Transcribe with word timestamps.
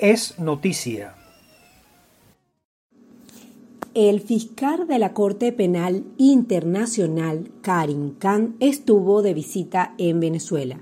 es 0.00 0.38
noticia. 0.38 1.14
El 3.92 4.20
fiscal 4.20 4.86
de 4.86 4.98
la 4.98 5.12
Corte 5.12 5.52
Penal 5.52 6.04
Internacional, 6.16 7.50
Karim 7.60 8.14
Khan, 8.18 8.56
estuvo 8.60 9.20
de 9.20 9.34
visita 9.34 9.94
en 9.98 10.20
Venezuela. 10.20 10.80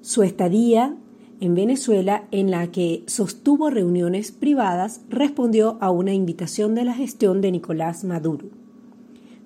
Su 0.00 0.24
estadía 0.24 0.96
en 1.40 1.54
Venezuela, 1.54 2.26
en 2.30 2.50
la 2.50 2.70
que 2.72 3.04
sostuvo 3.06 3.70
reuniones 3.70 4.32
privadas, 4.32 5.02
respondió 5.08 5.78
a 5.80 5.90
una 5.90 6.12
invitación 6.12 6.74
de 6.74 6.84
la 6.84 6.94
gestión 6.94 7.40
de 7.40 7.52
Nicolás 7.52 8.02
Maduro. 8.02 8.61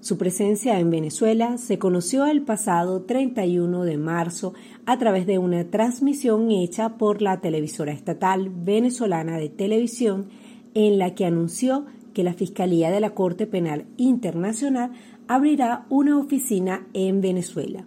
Su 0.07 0.19
presencia 0.19 0.79
en 0.79 0.89
Venezuela 0.89 1.59
se 1.59 1.81
conoció 1.81 2.27
el 2.27 2.43
pasado 2.43 3.03
31 3.03 3.83
de 3.83 3.99
marzo 3.99 4.55
a 4.85 4.99
través 4.99 5.27
de 5.27 5.39
una 5.39 5.65
transmisión 5.65 6.53
hecha 6.53 6.97
por 6.97 7.23
la 7.23 7.41
televisora 7.41 7.91
estatal 7.91 8.49
venezolana 8.49 9.37
de 9.37 9.49
televisión 9.49 10.29
en 10.75 10.99
la 11.01 11.17
que 11.17 11.25
anunció 11.25 11.87
que 12.15 12.23
la 12.23 12.35
Fiscalía 12.35 12.93
de 12.93 13.01
la 13.01 13.15
Corte 13.15 13.49
Penal 13.49 13.87
Internacional 13.97 14.93
abrirá 15.27 15.87
una 15.91 16.17
oficina 16.19 16.87
en 16.93 17.21
Venezuela. 17.21 17.85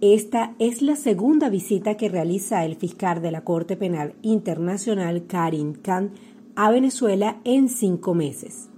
Esta 0.00 0.54
es 0.60 0.80
la 0.80 0.94
segunda 0.94 1.48
visita 1.48 1.96
que 1.96 2.08
realiza 2.08 2.64
el 2.64 2.76
fiscal 2.76 3.20
de 3.20 3.32
la 3.32 3.42
Corte 3.42 3.76
Penal 3.76 4.14
Internacional, 4.22 5.26
Karim 5.26 5.72
Khan, 5.72 6.12
a 6.54 6.70
Venezuela 6.70 7.40
en 7.42 7.68
cinco 7.68 8.14
meses. 8.14 8.70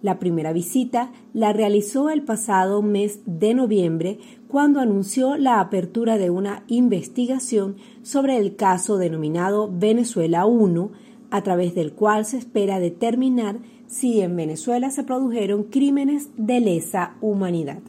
La 0.00 0.18
primera 0.18 0.52
visita 0.52 1.10
la 1.32 1.52
realizó 1.52 2.08
el 2.08 2.22
pasado 2.22 2.82
mes 2.82 3.20
de 3.26 3.54
noviembre 3.54 4.18
cuando 4.46 4.80
anunció 4.80 5.36
la 5.36 5.60
apertura 5.60 6.18
de 6.18 6.30
una 6.30 6.62
investigación 6.68 7.76
sobre 8.02 8.36
el 8.36 8.54
caso 8.54 8.96
denominado 8.96 9.70
Venezuela 9.72 10.46
1, 10.46 10.90
a 11.30 11.42
través 11.42 11.74
del 11.74 11.92
cual 11.92 12.24
se 12.24 12.38
espera 12.38 12.78
determinar 12.78 13.58
si 13.86 14.20
en 14.20 14.36
Venezuela 14.36 14.90
se 14.90 15.02
produjeron 15.02 15.64
crímenes 15.64 16.30
de 16.36 16.60
lesa 16.60 17.16
humanidad. 17.20 17.80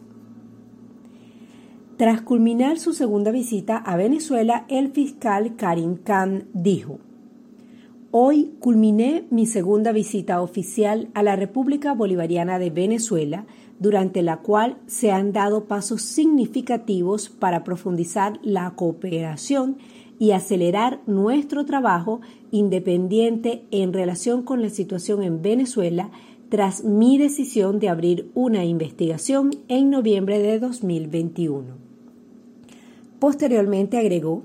Tras 1.97 2.21
culminar 2.21 2.79
su 2.79 2.93
segunda 2.93 3.29
visita 3.29 3.77
a 3.77 3.97
Venezuela, 3.97 4.65
el 4.69 4.91
fiscal 4.91 5.57
Karim 5.57 5.97
Khan 5.97 6.47
dijo, 6.53 6.99
Hoy 8.11 8.55
culminé 8.59 9.25
mi 9.29 9.45
segunda 9.45 9.91
visita 9.91 10.41
oficial 10.41 11.09
a 11.13 11.21
la 11.21 11.35
República 11.35 11.93
Bolivariana 11.93 12.57
de 12.57 12.71
Venezuela, 12.71 13.45
durante 13.77 14.23
la 14.23 14.37
cual 14.37 14.77
se 14.87 15.11
han 15.11 15.31
dado 15.31 15.65
pasos 15.65 16.01
significativos 16.01 17.29
para 17.29 17.63
profundizar 17.63 18.39
la 18.41 18.71
cooperación 18.71 19.77
y 20.17 20.31
acelerar 20.31 21.01
nuestro 21.05 21.65
trabajo 21.65 22.19
independiente 22.49 23.65
en 23.69 23.93
relación 23.93 24.41
con 24.41 24.63
la 24.63 24.69
situación 24.69 25.21
en 25.21 25.43
Venezuela 25.43 26.09
tras 26.49 26.83
mi 26.83 27.19
decisión 27.19 27.79
de 27.79 27.89
abrir 27.89 28.31
una 28.33 28.65
investigación 28.65 29.51
en 29.67 29.91
noviembre 29.91 30.39
de 30.39 30.57
2021. 30.57 31.89
Posteriormente 33.19 33.99
agregó, 33.99 34.41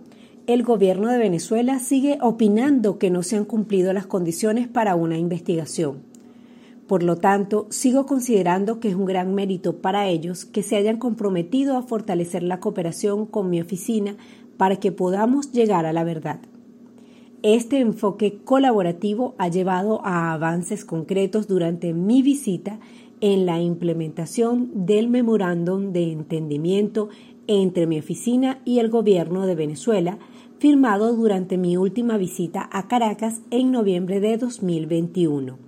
el 0.47 0.62
gobierno 0.62 1.09
de 1.09 1.19
Venezuela 1.19 1.78
sigue 1.78 2.19
opinando 2.20 2.98
que 2.98 3.11
no 3.11 3.23
se 3.23 3.37
han 3.37 3.45
cumplido 3.45 3.92
las 3.92 4.06
condiciones 4.06 4.69
para 4.69 4.95
una 4.95 5.17
investigación. 5.17 6.03
Por 6.87 7.03
lo 7.03 7.17
tanto, 7.17 7.67
sigo 7.70 8.05
considerando 8.05 8.78
que 8.78 8.89
es 8.89 8.95
un 8.95 9.06
gran 9.06 9.34
mérito 9.34 9.78
para 9.78 10.06
ellos 10.06 10.45
que 10.45 10.62
se 10.62 10.77
hayan 10.77 10.98
comprometido 10.98 11.78
a 11.78 11.83
fortalecer 11.83 12.42
la 12.42 12.61
cooperación 12.61 13.25
con 13.25 13.48
mi 13.48 13.61
oficina 13.61 14.17
para 14.59 14.77
que 14.77 14.92
podamos 14.92 15.50
llegar 15.50 15.87
a 15.87 15.95
la 15.95 16.05
verdad. 16.05 16.41
Este 17.42 17.78
enfoque 17.78 18.39
colaborativo 18.45 19.34
ha 19.39 19.48
llevado 19.48 20.05
a 20.05 20.33
avances 20.34 20.84
concretos 20.84 21.48
durante 21.48 21.95
mi 21.95 22.22
visita 22.22 22.81
en 23.20 23.47
la 23.47 23.61
implementación 23.61 24.87
del 24.87 25.09
memorándum 25.09 25.93
de 25.93 26.12
entendimiento 26.12 27.09
entre 27.47 27.87
mi 27.87 27.99
oficina 27.99 28.60
y 28.65 28.78
el 28.78 28.91
gobierno 28.91 29.47
de 29.47 29.54
Venezuela, 29.54 30.19
firmado 30.64 31.14
durante 31.14 31.58
mi 31.58 31.76
última 31.76 32.16
visita 32.16 32.70
a 32.72 32.88
Caracas 32.88 33.42
en 33.50 33.70
noviembre 33.70 34.19
de 34.19 34.38
2021. 34.38 35.58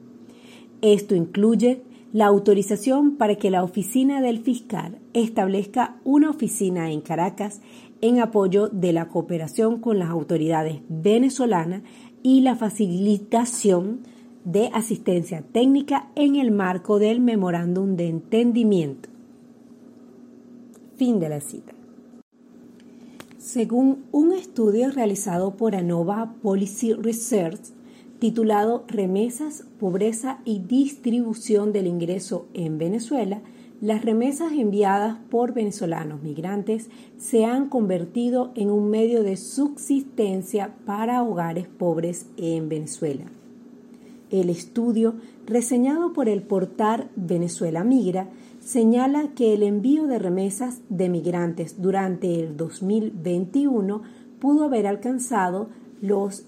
Esto 0.81 1.15
incluye 1.15 1.83
la 2.15 2.25
autorización 2.25 3.19
para 3.19 3.35
que 3.35 3.51
la 3.51 3.63
oficina 3.63 4.23
del 4.23 4.39
fiscal 4.39 4.97
establezca 5.13 5.97
una 6.05 6.31
oficina 6.31 6.91
en 6.91 7.03
Caracas 7.03 7.61
en 8.01 8.21
apoyo 8.21 8.69
de 8.69 8.95
la 8.95 9.09
cooperación 9.09 9.83
con 9.83 9.99
las 9.99 10.09
autoridades 10.09 10.81
venezolanas 10.89 11.83
y 12.23 12.41
la 12.41 12.57
facilitación 12.57 14.01
de 14.47 14.71
asistencia 14.73 15.43
técnica 15.43 16.09
en 16.15 16.37
el 16.37 16.53
marco 16.53 16.99
del 16.99 17.21
memorándum 17.21 17.97
de 17.97 18.09
entendimiento. 18.09 19.11
Fin 20.97 21.21
de 21.21 21.29
la 21.29 21.41
cita. 21.43 21.76
Según 23.47 24.07
un 24.11 24.33
estudio 24.33 24.91
realizado 24.91 25.57
por 25.57 25.77
ANOVA 25.77 26.35
Policy 26.43 26.95
Research 26.95 27.61
titulado 28.19 28.85
Remesas, 28.89 29.63
Pobreza 29.79 30.41
y 30.45 30.59
Distribución 30.59 31.73
del 31.73 31.87
Ingreso 31.87 32.49
en 32.55 32.77
Venezuela, 32.77 33.43
las 33.81 34.05
remesas 34.05 34.51
enviadas 34.51 35.19
por 35.31 35.55
venezolanos 35.55 36.25
migrantes 36.25 36.91
se 37.19 37.45
han 37.45 37.69
convertido 37.69 38.51
en 38.57 38.69
un 38.69 38.91
medio 38.91 39.23
de 39.23 39.37
subsistencia 39.37 40.75
para 40.85 41.23
hogares 41.23 41.69
pobres 41.69 42.27
en 42.37 42.69
Venezuela. 42.69 43.27
El 44.29 44.51
estudio, 44.51 45.15
reseñado 45.47 46.13
por 46.13 46.29
el 46.29 46.43
portal 46.43 47.11
Venezuela 47.15 47.85
Migra, 47.85 48.29
señala 48.67 49.29
que 49.37 49.55
el 49.55 49.63
envío 49.63 50.09
de 50.09 50.19
remesas 50.19 50.81
de 50.89 51.09
migrantes 51.09 51.81
durante 51.81 52.41
el 52.41 52.57
2021 52.57 54.03
pudo 54.41 54.65
haber 54.65 54.89
alcanzado 54.89 55.69
los 56.03 56.43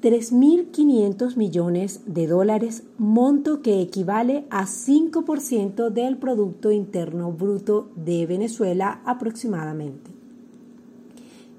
3.500 0.00 1.36
millones 1.36 2.00
de 2.06 2.26
dólares, 2.26 2.84
monto 2.96 3.60
que 3.60 3.82
equivale 3.82 4.46
a 4.48 4.64
5% 4.64 5.90
del 5.90 6.16
Producto 6.16 6.72
Interno 6.72 7.32
Bruto 7.32 7.90
de 7.96 8.24
Venezuela 8.24 9.02
aproximadamente. 9.04 10.10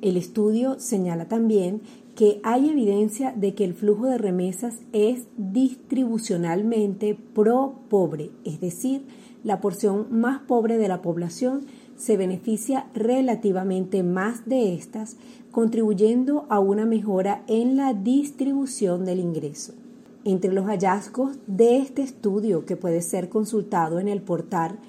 El 0.02 0.18
estudio 0.18 0.80
señala 0.80 1.28
también 1.28 1.82
que 2.16 2.40
hay 2.44 2.70
evidencia 2.70 3.34
de 3.34 3.54
que 3.54 3.66
el 3.66 3.74
flujo 3.74 4.06
de 4.06 4.18
remesas 4.18 4.76
es 4.94 5.28
distribucionalmente 5.38 7.20
pro-pobre, 7.34 8.32
es 8.46 8.62
decir, 8.62 9.06
la 9.44 9.60
porción 9.62 10.08
más 10.10 10.40
pobre 10.40 10.78
de 10.78 10.88
la 10.88 11.02
población 11.02 11.66
se 11.98 12.16
beneficia 12.18 12.88
relativamente 12.94 14.02
más 14.02 14.48
de 14.48 14.74
estas, 14.74 15.18
contribuyendo 15.52 16.46
a 16.50 16.60
una 16.60 16.86
mejora 16.86 17.44
en 17.48 17.76
la 17.76 17.94
distribución 17.94 19.06
del 19.06 19.20
ingreso. 19.20 19.74
Entre 20.24 20.52
los 20.52 20.66
hallazgos 20.66 21.38
de 21.48 21.78
este 21.78 22.02
estudio, 22.02 22.66
que 22.66 22.76
puede 22.76 23.02
ser 23.02 23.30
consultado 23.30 24.00
en 24.00 24.08
el 24.08 24.22
portal 24.22 24.80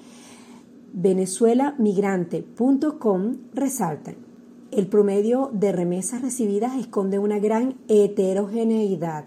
venezuelamigrante.com, 0.93 3.37
resaltan 3.53 4.26
el 4.77 4.87
promedio 4.87 5.49
de 5.51 5.73
remesas 5.73 6.21
recibidas 6.21 6.77
esconde 6.77 7.19
una 7.19 7.39
gran 7.39 7.75
heterogeneidad 7.89 9.25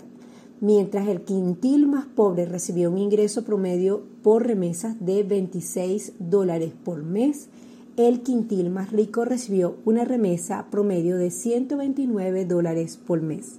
mientras 0.61 1.09
el 1.09 1.23
quintil 1.23 1.89
más 1.89 2.07
pobre 2.07 2.47
recibió 2.47 2.91
un 2.91 2.99
ingreso 2.99 3.45
promedio 3.45 4.03
por 4.23 4.47
remesas 4.47 4.95
de 5.05 5.23
26 5.23 6.13
dólares 6.19 6.73
por 6.85 7.03
mes, 7.03 7.49
el 7.97 8.21
quintil 8.21 8.71
más 8.71 8.93
rico 8.93 9.25
recibió 9.25 9.77
una 9.85 10.05
remesa 10.05 10.67
promedio 10.71 11.17
de 11.17 11.31
129 11.31 12.45
dólares 12.45 12.99
por 13.05 13.21
mes. 13.21 13.59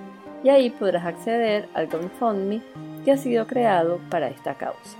Y 0.42 0.48
ahí 0.50 0.70
podrás 0.70 1.04
acceder 1.04 1.68
al 1.74 1.88
GoFundMe 1.88 2.62
que 3.04 3.10
ha 3.12 3.16
sido 3.16 3.46
creado 3.46 4.00
para 4.10 4.28
esta 4.28 4.54
causa. 4.54 4.96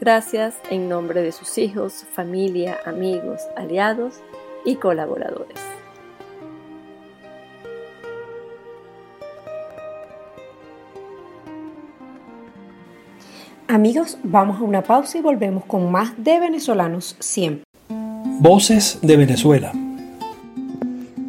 Gracias 0.00 0.60
en 0.70 0.88
nombre 0.88 1.22
de 1.22 1.32
sus 1.32 1.58
hijos, 1.58 2.06
familia, 2.12 2.78
amigos, 2.86 3.42
aliados 3.56 4.20
y 4.64 4.76
colaboradores. 4.76 5.69
Amigos, 13.72 14.18
vamos 14.24 14.60
a 14.60 14.64
una 14.64 14.82
pausa 14.82 15.18
y 15.18 15.20
volvemos 15.20 15.64
con 15.64 15.92
más 15.92 16.12
de 16.16 16.40
venezolanos 16.40 17.14
siempre. 17.20 17.62
Voces 18.40 18.98
de 19.00 19.16
Venezuela. 19.16 19.72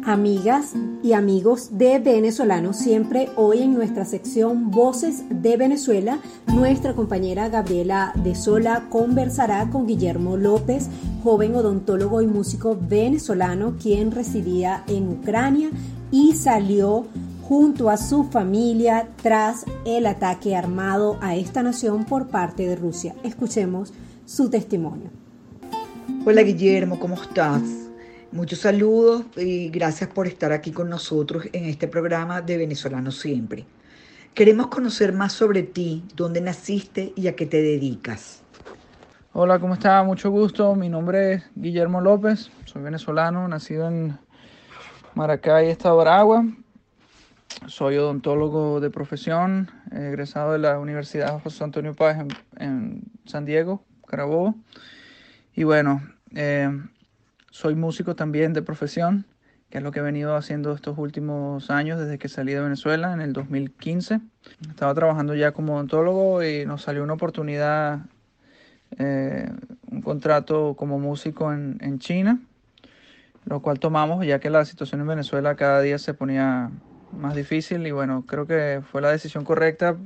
Amigas 0.04 0.72
y 1.04 1.12
amigos 1.12 1.78
de 1.78 2.00
Venezolanos 2.00 2.78
Siempre, 2.78 3.28
hoy 3.36 3.62
en 3.62 3.74
nuestra 3.74 4.04
sección 4.04 4.72
Voces 4.72 5.22
de 5.30 5.56
Venezuela, 5.56 6.18
nuestra 6.48 6.94
compañera 6.94 7.48
Gabriela 7.48 8.12
de 8.16 8.34
Sola 8.34 8.86
conversará 8.90 9.70
con 9.70 9.86
Guillermo 9.86 10.36
López, 10.36 10.88
joven 11.22 11.54
odontólogo 11.54 12.22
y 12.22 12.26
músico 12.26 12.76
venezolano, 12.76 13.76
quien 13.80 14.10
residía 14.10 14.82
en 14.88 15.10
Ucrania 15.10 15.70
y 16.10 16.32
salió 16.32 17.06
junto 17.42 17.90
a 17.90 17.96
su 17.96 18.24
familia 18.24 19.08
tras 19.20 19.66
el 19.84 20.06
ataque 20.06 20.56
armado 20.56 21.18
a 21.20 21.34
esta 21.34 21.62
nación 21.62 22.04
por 22.04 22.28
parte 22.28 22.66
de 22.66 22.76
Rusia. 22.76 23.14
Escuchemos 23.24 23.92
su 24.24 24.48
testimonio. 24.48 25.10
Hola 26.24 26.42
Guillermo, 26.42 27.00
¿cómo 27.00 27.16
estás? 27.16 27.62
Muchos 28.30 28.60
saludos 28.60 29.24
y 29.36 29.68
gracias 29.70 30.08
por 30.08 30.26
estar 30.26 30.52
aquí 30.52 30.70
con 30.70 30.88
nosotros 30.88 31.44
en 31.52 31.64
este 31.64 31.88
programa 31.88 32.40
de 32.40 32.56
Venezolanos 32.56 33.18
Siempre. 33.18 33.66
Queremos 34.34 34.68
conocer 34.68 35.12
más 35.12 35.32
sobre 35.32 35.62
ti, 35.62 36.04
dónde 36.14 36.40
naciste 36.40 37.12
y 37.16 37.26
a 37.26 37.36
qué 37.36 37.44
te 37.44 37.60
dedicas. 37.60 38.40
Hola, 39.34 39.58
¿cómo 39.58 39.74
está? 39.74 40.02
Mucho 40.04 40.30
gusto. 40.30 40.74
Mi 40.74 40.88
nombre 40.88 41.34
es 41.34 41.42
Guillermo 41.54 42.00
López, 42.00 42.50
soy 42.64 42.82
venezolano, 42.82 43.46
nacido 43.48 43.88
en 43.88 44.16
Maracay, 45.14 45.68
Estado 45.68 45.96
de 45.96 46.02
Aragua. 46.02 46.46
Soy 47.66 47.96
odontólogo 47.96 48.80
de 48.80 48.90
profesión, 48.90 49.70
egresado 49.90 50.52
de 50.52 50.58
la 50.58 50.78
Universidad 50.78 51.40
José 51.40 51.64
Antonio 51.64 51.94
Páez 51.94 52.18
en, 52.58 53.02
San 53.24 53.44
Diego, 53.44 53.84
Carabobo. 54.06 54.54
Y 55.54 55.64
bueno, 55.64 56.02
eh, 56.34 56.68
soy 57.50 57.74
músico 57.74 58.16
también 58.16 58.52
de 58.52 58.62
profesión, 58.62 59.26
que 59.70 59.78
es 59.78 59.84
lo 59.84 59.92
que 59.92 60.00
he 60.00 60.02
venido 60.02 60.36
haciendo 60.36 60.72
estos 60.72 60.98
últimos 60.98 61.70
años 61.70 62.00
desde 62.00 62.18
que 62.18 62.28
salí 62.28 62.52
de 62.52 62.60
Venezuela 62.60 63.12
en 63.12 63.20
el 63.20 63.32
2015. 63.32 64.20
Estaba 64.68 64.94
trabajando 64.94 65.34
ya 65.34 65.52
como 65.52 65.74
odontólogo 65.74 66.42
y 66.42 66.66
nos 66.66 66.82
salió 66.82 67.02
una 67.02 67.14
oportunidad, 67.14 68.00
eh, 68.98 69.48
un 69.90 70.02
contrato 70.02 70.74
como 70.76 70.98
músico 70.98 71.52
en 71.52 71.98
China, 71.98 72.40
lo 73.44 73.60
cual 73.60 73.78
tomamos 73.78 74.24
ya 74.26 74.40
que 74.40 74.50
la 74.50 74.64
situación 74.64 75.00
en 75.00 75.06
Venezuela 75.06 75.54
cada 75.54 75.80
día 75.80 75.98
se 75.98 76.14
ponía 76.14 76.70
más 77.12 77.34
difícil 77.34 77.86
y 77.86 77.90
bueno, 77.90 78.24
creo 78.26 78.46
que 78.46 78.82
fue 78.90 79.00
la 79.00 79.10
decisión 79.10 79.44
correcta 79.44 79.96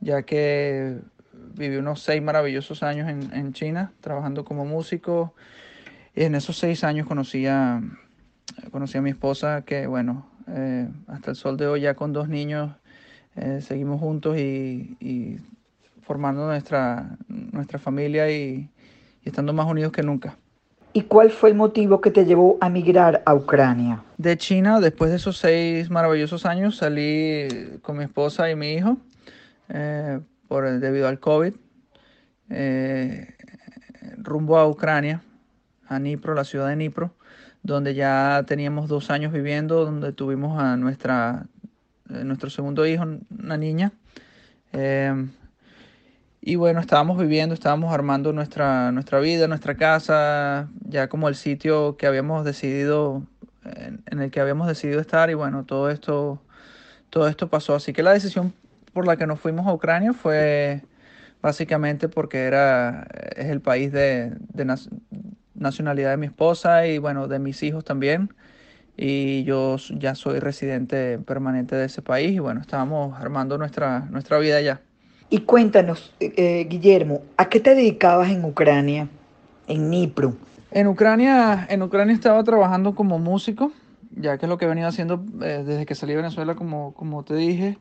ya 0.00 0.22
que 0.22 0.98
viví 1.54 1.76
unos 1.76 2.00
seis 2.00 2.22
maravillosos 2.22 2.82
años 2.82 3.08
en, 3.08 3.32
en 3.32 3.52
China 3.52 3.92
trabajando 4.00 4.44
como 4.44 4.64
músico 4.64 5.34
y 6.14 6.24
en 6.24 6.34
esos 6.34 6.56
seis 6.56 6.84
años 6.84 7.06
conocí 7.06 7.46
a, 7.46 7.82
conocí 8.70 8.98
a 8.98 9.02
mi 9.02 9.10
esposa 9.10 9.62
que, 9.62 9.86
bueno, 9.86 10.26
eh, 10.48 10.88
hasta 11.08 11.30
el 11.30 11.36
sol 11.36 11.56
de 11.56 11.66
hoy 11.66 11.80
ya 11.82 11.94
con 11.94 12.12
dos 12.12 12.28
niños 12.28 12.72
eh, 13.36 13.60
seguimos 13.62 14.00
juntos 14.00 14.38
y, 14.38 14.96
y, 15.00 15.38
formando 16.02 16.46
nuestra, 16.46 17.16
nuestra 17.28 17.78
familia 17.78 18.30
y, 18.30 18.70
y 19.22 19.28
estando 19.28 19.54
más 19.54 19.66
unidos 19.66 19.90
que 19.90 20.02
nunca. 20.02 20.36
¿Y 20.96 21.02
cuál 21.02 21.32
fue 21.32 21.50
el 21.50 21.56
motivo 21.56 22.00
que 22.00 22.12
te 22.12 22.24
llevó 22.24 22.56
a 22.60 22.70
migrar 22.70 23.20
a 23.26 23.34
Ucrania? 23.34 24.04
De 24.16 24.38
China, 24.38 24.78
después 24.78 25.10
de 25.10 25.16
esos 25.16 25.36
seis 25.38 25.90
maravillosos 25.90 26.46
años, 26.46 26.76
salí 26.76 27.48
con 27.82 27.96
mi 27.96 28.04
esposa 28.04 28.48
y 28.48 28.54
mi 28.54 28.74
hijo 28.74 28.96
eh, 29.70 30.20
por, 30.46 30.78
debido 30.78 31.08
al 31.08 31.18
COVID, 31.18 31.52
eh, 32.48 33.34
rumbo 34.18 34.56
a 34.56 34.68
Ucrania 34.68 35.20
a 35.88 35.98
Nipro, 35.98 36.32
la 36.32 36.44
ciudad 36.44 36.68
de 36.68 36.76
Nipro, 36.76 37.10
donde 37.64 37.94
ya 37.94 38.44
teníamos 38.46 38.86
dos 38.86 39.10
años 39.10 39.32
viviendo, 39.32 39.84
donde 39.84 40.12
tuvimos 40.12 40.62
a 40.62 40.76
nuestra, 40.76 41.46
eh, 42.08 42.22
nuestro 42.22 42.50
segundo 42.50 42.86
hijo, 42.86 43.04
una 43.36 43.56
niña. 43.56 43.90
Y 46.46 46.56
bueno, 46.56 46.78
estábamos 46.80 47.16
viviendo, 47.16 47.54
estábamos 47.54 47.94
armando 47.94 48.34
nuestra, 48.34 48.92
nuestra 48.92 49.18
vida, 49.18 49.48
nuestra 49.48 49.76
casa, 49.76 50.68
ya 50.86 51.08
como 51.08 51.28
el 51.30 51.36
sitio 51.36 51.96
que 51.96 52.06
habíamos 52.06 52.44
decidido, 52.44 53.22
en, 53.64 54.20
el 54.20 54.30
que 54.30 54.40
habíamos 54.40 54.68
decidido 54.68 55.00
estar. 55.00 55.30
Y 55.30 55.34
bueno, 55.34 55.64
todo 55.64 55.88
esto, 55.88 56.42
todo 57.08 57.28
esto 57.28 57.48
pasó. 57.48 57.74
Así 57.74 57.94
que 57.94 58.02
la 58.02 58.12
decisión 58.12 58.52
por 58.92 59.06
la 59.06 59.16
que 59.16 59.26
nos 59.26 59.40
fuimos 59.40 59.66
a 59.66 59.72
Ucrania 59.72 60.12
fue 60.12 60.82
básicamente 61.40 62.10
porque 62.10 62.44
era, 62.44 63.06
es 63.36 63.46
el 63.46 63.62
país 63.62 63.90
de, 63.90 64.34
de, 64.52 64.76
nacionalidad 65.54 66.10
de 66.10 66.18
mi 66.18 66.26
esposa 66.26 66.86
y 66.86 66.98
bueno, 66.98 67.26
de 67.26 67.38
mis 67.38 67.62
hijos 67.62 67.84
también. 67.84 68.34
Y 68.98 69.44
yo 69.44 69.76
ya 69.90 70.14
soy 70.14 70.40
residente 70.40 71.18
permanente 71.20 71.74
de 71.74 71.86
ese 71.86 72.02
país 72.02 72.32
y 72.32 72.38
bueno, 72.38 72.60
estábamos 72.60 73.18
armando 73.18 73.56
nuestra, 73.56 74.00
nuestra 74.10 74.38
vida 74.38 74.58
allá. 74.58 74.82
Y 75.30 75.40
cuéntanos, 75.40 76.14
eh, 76.20 76.66
Guillermo, 76.68 77.22
¿a 77.36 77.48
qué 77.48 77.60
te 77.60 77.74
dedicabas 77.74 78.30
en 78.30 78.44
Ucrania, 78.44 79.08
en 79.66 79.90
Nipro? 79.90 80.34
En 80.70 80.86
Ucrania, 80.86 81.66
en 81.70 81.82
Ucrania 81.82 82.14
estaba 82.14 82.42
trabajando 82.44 82.94
como 82.94 83.18
músico, 83.18 83.72
ya 84.10 84.38
que 84.38 84.46
es 84.46 84.50
lo 84.50 84.58
que 84.58 84.66
he 84.66 84.68
venido 84.68 84.88
haciendo 84.88 85.24
eh, 85.42 85.62
desde 85.66 85.86
que 85.86 85.94
salí 85.94 86.12
de 86.12 86.18
Venezuela, 86.18 86.54
como, 86.54 86.94
como 86.94 87.24
te 87.24 87.34
dije. 87.34 87.78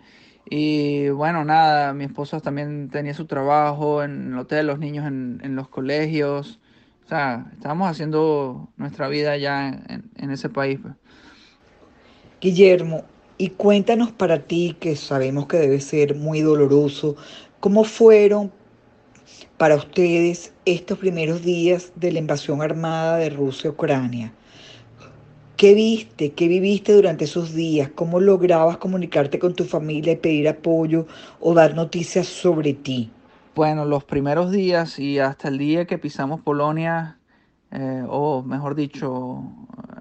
Y 0.50 1.10
bueno, 1.10 1.46
nada, 1.46 1.94
mi 1.94 2.04
esposa 2.06 2.40
también 2.40 2.90
tenía 2.90 3.14
su 3.14 3.26
trabajo 3.26 4.04
en 4.04 4.34
el 4.34 4.38
hotel, 4.38 4.68
los 4.68 4.80
niños 4.80 5.06
en, 5.08 5.40
en 5.44 5.56
los 5.56 5.68
colegios. 5.68 6.60
O 7.06 7.08
sea, 7.08 7.48
estábamos 7.54 7.90
haciendo 7.90 8.70
nuestra 8.78 9.08
vida 9.08 9.38
ya 9.38 9.70
en, 9.70 10.10
en 10.16 10.32
ese 10.32 10.50
país. 10.50 10.80
Pues. 10.82 10.94
Guillermo, 12.42 13.04
y 13.44 13.50
cuéntanos 13.50 14.14
para 14.14 14.40
ti, 14.40 14.78
que 14.80 14.96
sabemos 14.96 15.48
que 15.48 15.58
debe 15.58 15.82
ser 15.82 16.16
muy 16.16 16.40
doloroso, 16.40 17.18
¿cómo 17.60 17.84
fueron 17.84 18.54
para 19.58 19.76
ustedes 19.76 20.54
estos 20.64 20.98
primeros 20.98 21.44
días 21.44 21.92
de 21.98 22.14
la 22.14 22.20
invasión 22.20 22.62
armada 22.62 23.18
de 23.18 23.30
Rusia 23.30 23.70
a 23.70 23.74
Ucrania? 23.74 24.32
¿Qué 25.58 25.74
viste? 25.74 26.32
¿Qué 26.32 26.48
viviste 26.48 26.94
durante 26.94 27.26
esos 27.26 27.54
días? 27.54 27.90
¿Cómo 27.94 28.22
lograbas 28.22 28.78
comunicarte 28.78 29.40
con 29.40 29.54
tu 29.54 29.66
familia 29.66 30.14
y 30.14 30.16
pedir 30.16 30.48
apoyo 30.48 31.06
o 31.42 31.54
dar 31.54 31.76
noticias 31.76 32.28
sobre 32.28 32.74
ti? 32.74 33.12
Bueno, 33.56 33.84
los 33.84 34.06
primeros 34.06 34.52
días 34.52 35.00
y 35.00 35.20
hasta 35.20 35.50
el 35.50 35.58
día 35.58 35.86
que 35.86 35.98
pisamos 35.98 36.40
Polonia, 36.40 37.18
eh, 37.76 38.06
o 38.08 38.44
mejor 38.44 38.76
dicho, 38.76 39.42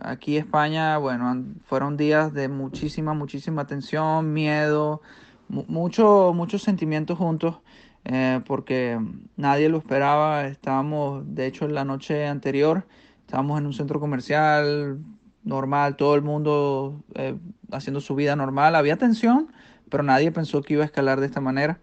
aquí 0.02 0.37
España, 0.37 0.99
bueno, 0.99 1.43
fueron 1.64 1.97
días 1.97 2.35
de 2.35 2.49
muchísima, 2.49 3.14
muchísima 3.14 3.67
tensión, 3.67 4.31
miedo, 4.35 5.00
mucho, 5.49 6.33
muchos 6.35 6.62
sentimientos 6.62 7.17
juntos, 7.17 7.61
eh, 8.05 8.43
porque 8.47 9.00
nadie 9.37 9.71
lo 9.71 9.79
esperaba. 9.79 10.47
Estábamos, 10.49 11.25
de 11.35 11.47
hecho, 11.47 11.67
la 11.67 11.87
noche 11.87 12.26
anterior, 12.26 12.87
estábamos 13.21 13.59
en 13.59 13.64
un 13.64 13.73
centro 13.73 14.00
comercial 14.00 14.99
normal, 15.43 15.97
todo 15.97 16.14
el 16.14 16.23
mundo 16.23 17.02
eh, 17.14 17.38
haciendo 17.71 18.02
su 18.02 18.14
vida 18.14 18.37
normal. 18.37 18.75
Había 18.75 18.99
tensión, 18.99 19.50
pero 19.88 20.02
nadie 20.02 20.31
pensó 20.31 20.61
que 20.61 20.75
iba 20.75 20.83
a 20.83 20.87
escalar 20.87 21.21
de 21.21 21.26
esta 21.26 21.41
manera. 21.41 21.81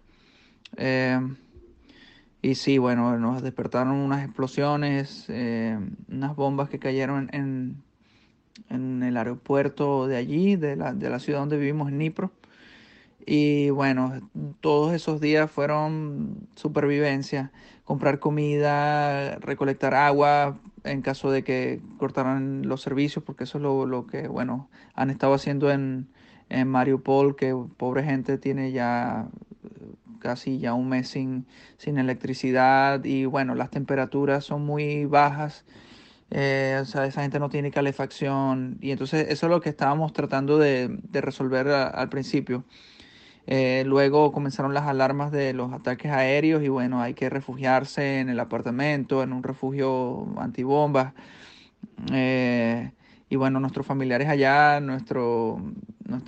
Eh, 0.76 1.18
y 2.42 2.54
sí, 2.54 2.78
bueno, 2.78 3.18
nos 3.18 3.42
despertaron 3.42 3.92
unas 3.92 4.24
explosiones, 4.24 5.26
eh, 5.28 5.78
unas 6.08 6.34
bombas 6.36 6.70
que 6.70 6.78
cayeron 6.78 7.28
en, 7.32 7.82
en, 8.70 9.02
el 9.02 9.16
aeropuerto 9.16 10.06
de 10.06 10.16
allí, 10.16 10.56
de 10.56 10.76
la, 10.76 10.94
de 10.94 11.10
la 11.10 11.18
ciudad 11.18 11.40
donde 11.40 11.58
vivimos, 11.58 11.90
en 11.90 11.98
Nipro. 11.98 12.32
Y 13.26 13.68
bueno, 13.70 14.30
todos 14.60 14.94
esos 14.94 15.20
días 15.20 15.50
fueron 15.50 16.48
supervivencia, 16.56 17.52
comprar 17.84 18.18
comida, 18.18 19.36
recolectar 19.36 19.94
agua 19.94 20.58
en 20.84 21.02
caso 21.02 21.30
de 21.30 21.44
que 21.44 21.80
cortaran 21.98 22.66
los 22.66 22.80
servicios, 22.80 23.22
porque 23.22 23.44
eso 23.44 23.58
es 23.58 23.62
lo, 23.62 23.84
lo 23.84 24.06
que, 24.06 24.28
bueno, 24.28 24.70
han 24.94 25.10
estado 25.10 25.34
haciendo 25.34 25.70
en, 25.70 26.08
en 26.48 26.68
Mariupol, 26.68 27.36
que 27.36 27.54
pobre 27.76 28.02
gente 28.02 28.38
tiene 28.38 28.72
ya 28.72 29.28
casi 30.20 30.58
ya 30.58 30.74
un 30.74 30.88
mes 30.88 31.08
sin, 31.08 31.46
sin 31.78 31.98
electricidad 31.98 33.04
y 33.04 33.24
bueno, 33.24 33.54
las 33.54 33.70
temperaturas 33.70 34.44
son 34.44 34.64
muy 34.64 35.06
bajas. 35.06 35.64
Eh, 36.30 36.78
o 36.80 36.84
sea, 36.84 37.06
esa 37.06 37.22
gente 37.22 37.40
no 37.40 37.50
tiene 37.50 37.72
calefacción 37.72 38.78
y 38.80 38.92
entonces 38.92 39.26
eso 39.30 39.46
es 39.46 39.50
lo 39.50 39.60
que 39.60 39.70
estábamos 39.70 40.12
tratando 40.12 40.58
de, 40.58 40.98
resolver 41.12 41.68
al 41.68 42.08
principio. 42.08 42.64
Eh, 43.46 43.82
luego 43.86 44.32
comenzaron 44.32 44.74
las 44.74 44.84
alarmas 44.86 45.32
de 45.32 45.52
los 45.54 45.72
ataques 45.72 46.12
aéreos 46.12 46.62
y 46.62 46.68
bueno, 46.68 47.02
hay 47.02 47.14
que 47.14 47.28
refugiarse 47.30 48.20
en 48.20 48.28
el 48.28 48.38
apartamento, 48.38 49.22
en 49.22 49.32
un 49.32 49.42
refugio 49.42 50.28
antibombas. 50.38 51.14
Eh, 52.12 52.92
y 53.30 53.36
bueno, 53.36 53.60
nuestros 53.60 53.86
familiares 53.86 54.28
allá, 54.28 54.80
nuestro, 54.80 55.62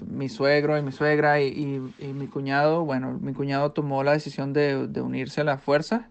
mi 0.07 0.29
suegro 0.29 0.79
y 0.79 0.83
mi 0.83 0.93
suegra 0.93 1.43
y, 1.43 1.81
mi 1.99 2.29
cuñado, 2.29 2.85
bueno, 2.85 3.19
mi 3.21 3.33
cuñado 3.33 3.73
tomó 3.73 4.05
la 4.05 4.13
decisión 4.13 4.53
de, 4.53 4.89
unirse 5.03 5.41
a 5.41 5.45
las 5.45 5.61
fuerzas 5.61 6.03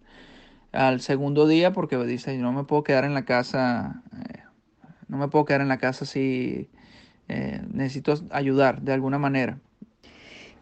al 0.73 0.99
segundo 0.99 1.47
día 1.47 1.71
porque 1.71 1.97
dice, 2.03 2.37
no 2.37 2.51
me 2.51 2.65
puedo 2.65 2.83
quedar 2.83 3.05
en 3.05 3.13
la 3.13 3.23
casa, 3.23 4.03
eh, 4.19 4.39
no 5.07 5.17
me 5.17 5.29
puedo 5.29 5.45
quedar 5.45 5.61
en 5.61 5.69
la 5.69 5.77
casa 5.77 6.05
si 6.05 6.69
eh, 7.29 7.61
necesito 7.71 8.15
ayudar 8.29 8.81
de 8.81 8.91
alguna 8.91 9.17
manera. 9.17 9.59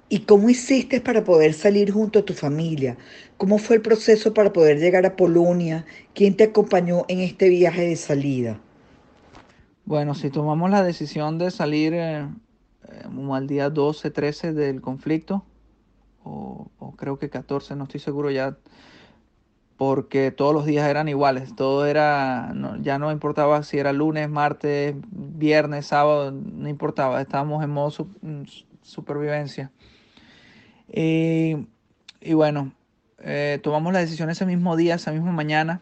¿Y 0.10 0.20
cómo 0.20 0.48
hiciste 0.50 1.02
para 1.02 1.24
poder 1.24 1.54
salir 1.54 1.92
junto 1.92 2.20
a 2.20 2.26
tu 2.26 2.34
familia? 2.34 2.98
¿Cómo 3.38 3.58
fue 3.58 3.78
el 3.78 3.82
proceso 3.82 4.32
para 4.36 4.54
poder 4.54 4.78
llegar 4.78 5.08
a 5.08 5.16
Polonia? 5.16 5.86
¿Quién 6.14 6.38
te 6.38 6.44
acompañó 6.44 7.06
en 7.08 7.20
este 7.20 7.50
viaje 7.50 7.82
de 7.82 7.96
salida? 7.96 8.60
Bueno, 9.90 10.14
si 10.14 10.30
tomamos 10.30 10.70
la 10.70 10.84
decisión 10.84 11.40
de 11.40 11.50
salir 11.50 11.96
eh, 11.96 12.20
eh, 12.20 13.32
al 13.32 13.48
día 13.48 13.72
12, 13.72 14.12
13 14.12 14.54
del 14.54 14.82
conflicto, 14.82 15.44
o, 16.24 16.70
creo 16.96 17.18
que 17.18 17.32
14, 17.32 17.76
no 17.76 17.86
estoy 17.86 18.00
seguro 18.00 18.30
ya, 18.30 18.56
porque 19.78 20.30
todos 20.30 20.54
los 20.54 20.68
días 20.68 20.88
eran 20.88 21.10
iguales, 21.10 21.56
todo 21.56 21.88
era, 21.88 22.54
ya 22.82 23.00
no 23.00 23.12
importaba 23.12 23.64
si 23.64 23.80
era 23.80 23.92
lunes, 23.92 24.30
martes, 24.30 24.94
viernes, 25.10 25.88
sábado, 25.88 26.34
no 26.34 26.70
importaba, 26.70 27.20
estábamos 27.20 27.64
en 27.64 27.72
modo 27.72 28.08
mm, 28.22 28.44
supervivencia. 28.84 29.72
Y, 30.88 31.66
bueno, 32.32 32.74
eh, 33.18 33.60
tomamos 33.64 33.92
la 33.92 34.02
decisión 34.02 34.30
ese 34.30 34.46
mismo 34.46 34.76
día, 34.76 34.94
esa 34.94 35.12
misma 35.12 35.32
mañana, 35.32 35.82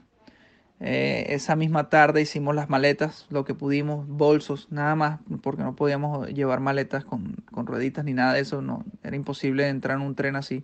eh, 0.79 1.25
esa 1.29 1.55
misma 1.55 1.89
tarde 1.89 2.22
hicimos 2.22 2.53
las 2.53 2.69
maletas, 2.69 3.25
lo 3.29 3.46
que 3.46 3.55
pudimos, 3.55 4.07
bolsos, 4.07 4.67
nada 4.72 4.96
más, 4.96 5.19
porque 5.41 5.63
no 5.63 5.75
podíamos 5.75 6.27
llevar 6.29 6.60
maletas 6.60 7.03
con, 7.03 7.36
rueditas 7.51 8.05
ni 8.05 8.13
nada 8.13 8.34
de 8.34 8.41
eso, 8.41 8.62
no, 8.62 8.86
era 9.03 9.15
imposible 9.15 9.67
entrar 9.67 9.98
en 9.98 10.03
un 10.03 10.13
tren 10.15 10.36
así. 10.36 10.63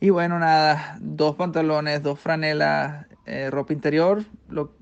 Y 0.00 0.10
bueno, 0.10 0.38
nada, 0.38 0.98
dos 1.00 1.36
pantalones, 1.36 2.02
dos 2.02 2.20
franelas, 2.20 3.06
eh, 3.24 3.48
ropa 3.50 3.72
interior 3.72 4.24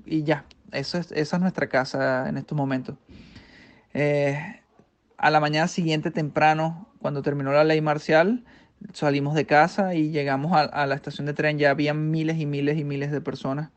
y 0.05 0.23
ya, 0.23 0.45
eso 0.73 0.97
es, 0.97 1.13
esa 1.13 1.37
es 1.37 1.41
nuestra 1.41 1.67
casa 1.67 2.27
en 2.27 2.37
estos 2.37 2.57
momentos. 2.57 2.97
Eh, 3.93 4.61
a 5.17 5.29
la 5.29 5.39
mañana 5.39 5.69
siguiente 5.69 6.11
temprano, 6.11 6.89
cuando 6.99 7.21
terminó 7.21 7.53
la 7.53 7.63
ley 7.63 7.79
marcial, 7.79 8.43
salimos 8.91 9.33
de 9.33 9.45
casa 9.45 9.95
y 9.95 10.11
llegamos 10.11 10.51
a, 10.51 10.63
a 10.63 10.85
la 10.85 10.95
estación 10.95 11.25
de 11.25 11.33
tren, 11.33 11.57
ya 11.57 11.69
había 11.69 11.93
miles 11.93 12.37
y 12.37 12.45
miles 12.45 12.77
y 12.77 12.83
miles 12.83 13.13
de 13.13 13.21
personas 13.21 13.69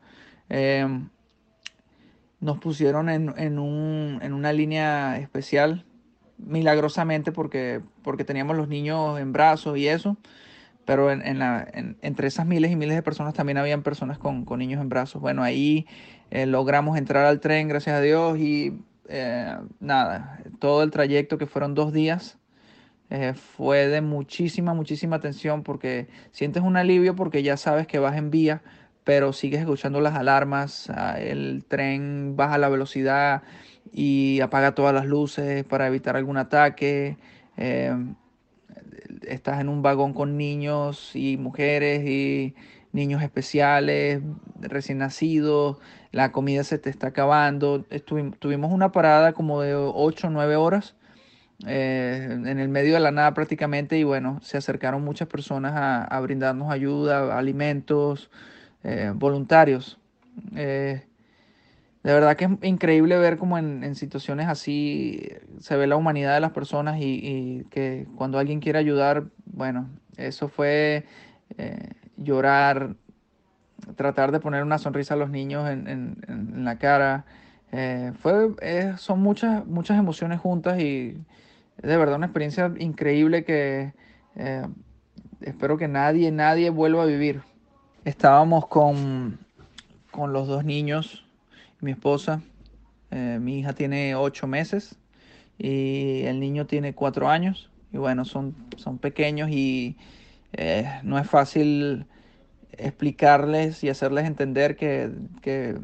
Em, 0.49 1.09
nos 2.39 2.57
pusieron 2.59 3.09
en, 3.09 3.59
una 3.59 4.53
línea 4.53 5.17
especial, 5.17 5.85
milagrosamente, 6.37 7.31
porque, 7.31 7.81
porque 8.01 8.23
teníamos 8.23 8.55
los 8.55 8.67
niños 8.67 9.19
en 9.19 9.33
brazos 9.33 9.77
y 9.77 9.87
eso, 9.87 10.17
pero 10.85 11.11
entre 11.11 12.27
esas 12.27 12.45
miles 12.47 12.71
y 12.71 12.75
miles 12.75 12.95
de 12.95 13.03
personas 13.03 13.33
también 13.33 13.57
habían 13.57 13.83
personas 13.83 14.17
con, 14.17 14.45
niños 14.57 14.81
en 14.81 14.89
brazos. 14.89 15.21
Bueno, 15.21 15.43
ahí 15.43 15.85
eh, 16.31 16.45
logramos 16.45 16.97
entrar 16.97 17.25
al 17.25 17.39
tren, 17.39 17.67
gracias 17.67 17.95
a 17.95 18.01
Dios, 18.01 18.39
y 18.39 18.73
eh, 19.09 19.57
nada, 19.79 20.39
todo 20.59 20.81
el 20.81 20.91
trayecto 20.91 21.37
que 21.37 21.45
fueron 21.45 21.75
dos 21.75 21.93
días. 21.93 22.37
Eh, 23.11 23.33
fue 23.33 23.87
de 23.87 24.01
muchísima, 24.01 24.75
muchísima 24.75 25.19
tensión 25.19 25.63
porque 25.63 26.07
sientes 26.31 26.61
un 26.61 26.77
alivio 26.77 27.15
porque 27.15 27.41
ya 27.41 27.57
sabes 27.57 27.87
que 27.87 27.97
vas 27.97 28.15
en 28.15 28.29
vía, 28.29 28.61
pero 29.09 29.33
sigues 29.33 29.61
escuchando 29.61 30.01
las 30.01 30.13
alarmas, 30.13 30.87
ah, 30.91 31.19
el 31.19 31.65
tren 31.67 32.35
baja 32.35 32.59
la 32.59 32.69
velocidad 32.69 33.41
y 33.91 34.39
apaga 34.39 34.75
todas 34.75 34.93
las 34.93 35.07
luces 35.07 35.63
para 35.63 35.87
evitar 35.87 36.15
algún 36.15 36.37
ataque. 36.37 37.17
Em, 37.57 38.13
estás 39.23 39.61
en 39.61 39.69
un 39.69 39.81
vagón 39.81 40.13
con 40.13 40.37
niños 40.37 41.15
y 41.15 41.37
mujeres 41.37 42.07
y 42.07 42.53
niños 42.91 43.23
especiales, 43.23 44.21
recién 44.61 44.99
nacidos, 44.99 45.77
la 46.11 46.31
comida 46.31 46.63
se 46.63 46.77
te 46.77 46.91
está 46.91 47.07
acabando. 47.07 47.85
tuvimos 48.37 48.71
una 48.71 48.91
parada 48.91 49.33
como 49.33 49.61
de 49.61 49.73
8 49.73 50.27
o 50.27 50.29
9 50.29 50.55
horas 50.55 50.95
eh, 51.65 52.27
en 52.31 52.59
el 52.59 52.69
medio 52.69 52.93
de 52.93 52.99
la 52.99 53.09
nada 53.09 53.33
prácticamente 53.33 53.97
y 53.97 54.03
bueno, 54.03 54.39
se 54.43 54.57
acercaron 54.57 55.03
muchas 55.03 55.27
personas 55.27 55.73
a 56.07 56.19
brindarnos 56.19 56.71
ayuda, 56.71 57.35
alimentos, 57.35 58.29
eh, 58.83 59.11
voluntarios. 59.13 59.99
Eh, 60.55 61.03
de 62.03 62.13
verdad 62.13 62.37
que 62.37 62.45
es 62.45 62.51
increíble 62.61 63.17
ver 63.17 63.37
como 63.37 63.57
en, 63.57 63.93
situaciones 63.95 64.47
así 64.47 65.27
se 65.59 65.75
ve 65.75 65.85
la 65.85 65.97
humanidad 65.97 66.33
de 66.33 66.39
las 66.39 66.51
personas 66.51 66.97
y, 67.01 67.65
que 67.71 68.07
cuando 68.15 68.39
alguien 68.39 68.61
quiere 68.61 68.79
ayudar, 68.79 69.25
bueno, 69.45 69.89
eso 70.15 70.47
fue 70.47 71.03
eh, 71.57 71.89
llorar, 72.15 72.95
tratar 73.97 74.31
de 74.31 74.39
poner 74.39 74.63
una 74.63 74.77
sonrisa 74.77 75.15
a 75.15 75.17
los 75.17 75.29
niños 75.29 75.69
en, 75.69 76.63
la 76.63 76.77
cara. 76.77 77.25
fue, 78.21 78.53
son 78.97 79.19
muchas, 79.19 79.65
muchas 79.65 79.99
emociones 79.99 80.39
juntas 80.39 80.79
y 80.79 81.17
de 81.81 81.97
verdad 81.97 82.15
una 82.15 82.27
experiencia 82.27 82.71
increíble 82.79 83.43
que 83.43 83.91
espero 85.41 85.77
que 85.77 85.89
nadie, 85.89 86.31
nadie 86.31 86.69
vuelva 86.69 87.03
a 87.03 87.05
vivir. 87.05 87.41
Estábamos 88.05 88.67
con, 88.67 89.39
con 90.09 90.31
los 90.31 90.47
dos 90.47 90.63
niños, 90.63 91.25
mi 91.81 91.91
esposa. 91.91 92.41
Eh, 93.11 93.39
mi 93.41 93.59
hija 93.59 93.73
tiene 93.73 94.15
ocho 94.15 94.47
meses 94.47 94.95
y 95.57 96.21
el 96.23 96.39
niño 96.39 96.65
tiene 96.65 96.95
cuatro 96.95 97.29
años. 97.29 97.69
Y 97.91 97.97
bueno, 97.97 98.23
son, 98.23 98.55
son 98.77 98.99
pequeños 98.99 99.49
y 99.49 99.97
eh, 100.53 100.89
no 101.03 101.19
es 101.19 101.29
fácil 101.29 102.05
explicarles 102.71 103.83
y 103.83 103.89
hacerles 103.89 104.25
entender 104.25 104.77
que, 104.77 105.11
que, 105.41 105.77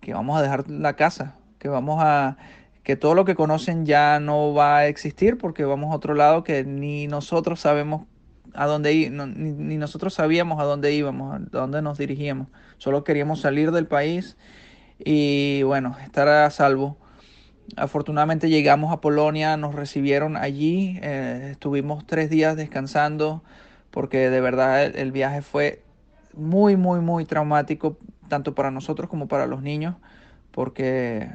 que, 0.00 0.14
vamos 0.14 0.38
a 0.38 0.42
dejar 0.42 0.70
la 0.70 0.96
casa, 0.96 1.36
que 1.58 1.68
vamos 1.68 1.98
a 2.02 2.38
que 2.84 2.96
todo 2.96 3.14
lo 3.14 3.26
que 3.26 3.34
conocen 3.34 3.84
ya 3.84 4.18
no 4.18 4.54
va 4.54 4.78
a 4.78 4.86
existir 4.86 5.36
porque 5.36 5.64
vamos 5.64 5.92
a 5.92 5.96
otro 5.96 6.14
lado 6.14 6.42
que 6.42 6.64
ni 6.64 7.06
nosotros 7.06 7.60
sabemos 7.60 8.06
a 8.54 8.66
dónde 8.66 8.92
ir, 8.92 9.12
ni, 9.12 9.76
nosotros 9.76 10.14
sabíamos 10.14 10.60
a 10.60 10.64
dónde 10.64 10.92
íbamos, 10.92 11.34
a 11.34 11.38
dónde 11.38 11.82
nos 11.82 11.98
dirigíamos. 11.98 12.48
Solo 12.78 13.04
queríamos 13.04 13.40
salir 13.40 13.70
del 13.72 13.86
país 13.86 14.36
y 14.98 15.62
bueno, 15.62 15.96
estar 16.02 16.28
a 16.28 16.50
salvo. 16.50 16.96
Afortunadamente 17.76 18.48
llegamos 18.48 18.92
a 18.92 19.00
Polonia, 19.00 19.56
nos 19.56 19.74
recibieron 19.74 20.36
allí, 20.36 20.98
eh, 21.02 21.50
estuvimos 21.52 22.06
tres 22.06 22.28
días 22.28 22.56
descansando 22.56 23.42
porque 23.90 24.30
de 24.30 24.40
verdad 24.40 24.84
el, 24.84 25.12
viaje 25.12 25.42
fue 25.42 25.82
muy, 26.34 26.76
muy, 26.76 27.00
muy 27.00 27.24
traumático, 27.24 27.96
tanto 28.28 28.54
para 28.54 28.70
nosotros 28.70 29.08
como 29.08 29.28
para 29.28 29.46
los 29.46 29.62
niños, 29.62 29.96
porque, 30.52 31.30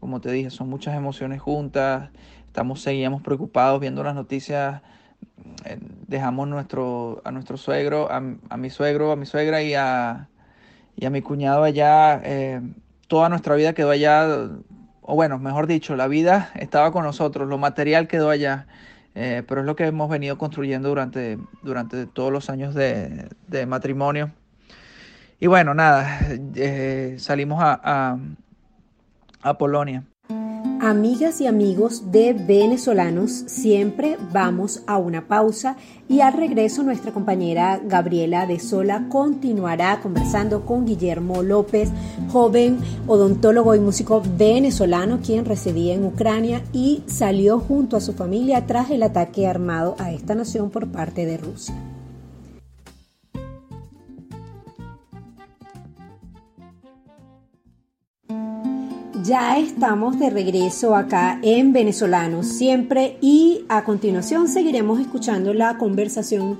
como 0.00 0.20
te 0.20 0.30
dije, 0.30 0.50
son 0.50 0.68
muchas 0.68 0.96
emociones 0.96 1.40
juntas, 1.40 2.10
estamos, 2.46 2.80
seguíamos 2.80 3.22
preocupados 3.22 3.80
viendo 3.80 4.02
las 4.02 4.14
noticias 4.14 4.82
dejamos 6.06 6.48
nuestro, 6.48 7.20
a 7.24 7.32
nuestro 7.32 7.56
suegro, 7.56 8.08
a, 8.10 8.20
mi 8.20 8.70
suegro, 8.70 9.12
a 9.12 9.16
mi 9.16 9.26
suegra 9.26 9.62
y 9.62 9.74
a, 9.74 10.28
y 10.96 11.04
a 11.04 11.10
mi 11.10 11.22
cuñado 11.22 11.64
allá. 11.64 12.20
Eh, 12.24 12.60
toda 13.08 13.28
nuestra 13.28 13.54
vida 13.54 13.72
quedó 13.72 13.90
allá, 13.90 14.26
o 15.02 15.14
bueno, 15.14 15.38
mejor 15.38 15.66
dicho, 15.66 15.96
la 15.96 16.08
vida 16.08 16.50
estaba 16.54 16.92
con 16.92 17.04
nosotros, 17.04 17.48
lo 17.48 17.58
material 17.58 18.08
quedó 18.08 18.30
allá. 18.30 18.66
Eh, 19.14 19.42
pero 19.48 19.62
es 19.62 19.66
lo 19.66 19.76
que 19.76 19.86
hemos 19.86 20.10
venido 20.10 20.36
construyendo 20.36 20.90
durante, 20.90 21.38
durante 21.62 22.06
todos 22.06 22.30
los 22.30 22.50
años 22.50 22.74
de, 22.74 23.28
matrimonio. 23.66 24.30
Y 25.40 25.46
bueno, 25.46 25.74
nada, 25.74 26.18
salimos 27.16 27.62
a, 27.62 27.80
a, 27.82 28.18
a 29.40 29.58
Polonia. 29.58 30.04
Amigas 30.80 31.40
y 31.40 31.46
amigos 31.46 32.12
de 32.12 32.34
venezolanos, 32.34 33.30
siempre 33.46 34.18
vamos 34.30 34.82
a 34.86 34.98
una 34.98 35.26
pausa 35.26 35.76
y 36.06 36.20
al 36.20 36.34
regreso 36.34 36.82
nuestra 36.82 37.12
compañera 37.12 37.80
Gabriela 37.82 38.46
de 38.46 38.60
Sola 38.60 39.06
continuará 39.08 40.00
conversando 40.02 40.66
con 40.66 40.84
Guillermo 40.84 41.42
López, 41.42 41.88
joven 42.30 42.78
odontólogo 43.06 43.74
y 43.74 43.80
músico 43.80 44.22
venezolano 44.36 45.20
quien 45.24 45.46
residía 45.46 45.94
en 45.94 46.04
Ucrania 46.04 46.62
y 46.74 47.02
salió 47.06 47.58
junto 47.58 47.96
a 47.96 48.02
su 48.02 48.12
familia 48.12 48.66
tras 48.66 48.90
el 48.90 49.02
ataque 49.02 49.46
armado 49.46 49.96
a 49.98 50.12
esta 50.12 50.34
nación 50.34 50.68
por 50.68 50.88
parte 50.88 51.24
de 51.24 51.38
Rusia. 51.38 51.74
Ya 59.26 59.58
estamos 59.58 60.20
de 60.20 60.30
regreso 60.30 60.94
acá 60.94 61.40
en 61.42 61.72
Venezolanos 61.72 62.46
siempre 62.46 63.18
y 63.20 63.64
a 63.68 63.82
continuación 63.82 64.46
seguiremos 64.46 65.00
escuchando 65.00 65.52
la 65.52 65.78
conversación 65.78 66.56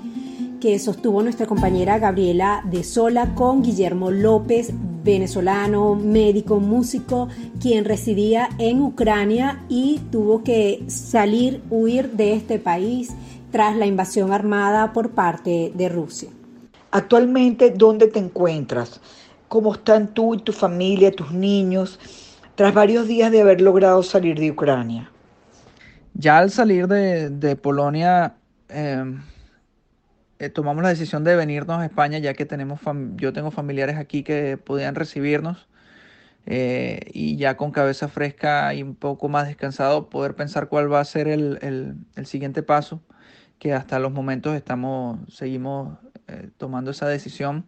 que 0.59 0.77
sostuvo 0.77 1.23
nuestra 1.23 1.45
compañera 1.45 1.97
Gabriela 1.97 2.61
de 2.69 2.83
Sola 2.83 3.35
con 3.35 3.63
Guillermo 3.63 4.11
López, 4.11 4.73
venezolano, 5.01 5.95
médico, 5.95 6.59
músico, 6.59 7.29
quien 7.61 7.85
residía 7.85 8.49
en 8.57 8.81
Ucrania 8.81 9.63
y 9.69 10.01
tuvo 10.11 10.43
que 10.43 10.83
salir, 10.87 11.61
huir 11.69 12.11
de 12.11 12.33
este 12.33 12.59
país 12.59 13.11
tras 13.49 13.77
la 13.77 13.85
invasión 13.85 14.33
armada 14.33 14.91
por 14.91 15.11
parte 15.11 15.71
de 15.73 15.87
Rusia. 15.87 16.27
Actualmente, 16.91 17.69
¿dónde 17.69 18.07
te 18.07 18.19
encuentras? 18.19 18.99
¿Cómo 19.47 19.73
están 19.73 20.13
tú 20.13 20.35
y 20.35 20.39
tu 20.39 20.51
familia, 20.51 21.13
tus 21.13 21.31
niños? 21.31 21.97
Tras 22.57 22.73
varios 22.73 23.07
días 23.07 23.31
de 23.31 23.41
haber 23.41 23.61
logrado 23.61 24.01
salir 24.01 24.39
de 24.39 24.49
Ucrania? 24.49 25.11
Ya 26.15 26.39
al 26.39 26.49
salir 26.49 26.87
de, 26.87 27.55
Polonia, 27.55 28.33
em, 28.67 29.21
eh, 30.39 30.49
tomamos 30.49 30.81
la 30.81 30.89
decisión 30.89 31.23
de 31.23 31.35
venirnos 31.35 31.79
a 31.79 31.85
España, 31.85 32.17
ya 32.17 32.33
que 32.33 32.47
tenemos 32.47 32.79
yo 33.17 33.31
tengo 33.31 33.51
familiares 33.51 33.97
aquí 33.97 34.23
que 34.23 34.57
podían 34.57 34.95
recibirnos. 34.95 35.67
Eh, 36.47 37.11
y 37.13 37.35
ya 37.35 37.57
con 37.57 37.71
cabeza 37.71 38.07
fresca 38.07 38.73
y 38.73 38.81
un 38.81 38.95
poco 38.95 39.29
más 39.29 39.45
descansado, 39.47 40.09
poder 40.09 40.33
pensar 40.33 40.67
cuál 40.67 40.91
va 40.91 40.99
a 40.99 41.05
ser 41.05 41.27
el, 41.27 41.97
siguiente 42.23 42.63
paso, 42.63 43.03
que 43.59 43.73
hasta 43.73 43.99
los 43.99 44.11
momentos 44.11 44.55
estamos, 44.55 45.19
seguimos 45.31 45.99
eh, 46.27 46.49
tomando 46.57 46.89
esa 46.89 47.07
decisión. 47.07 47.67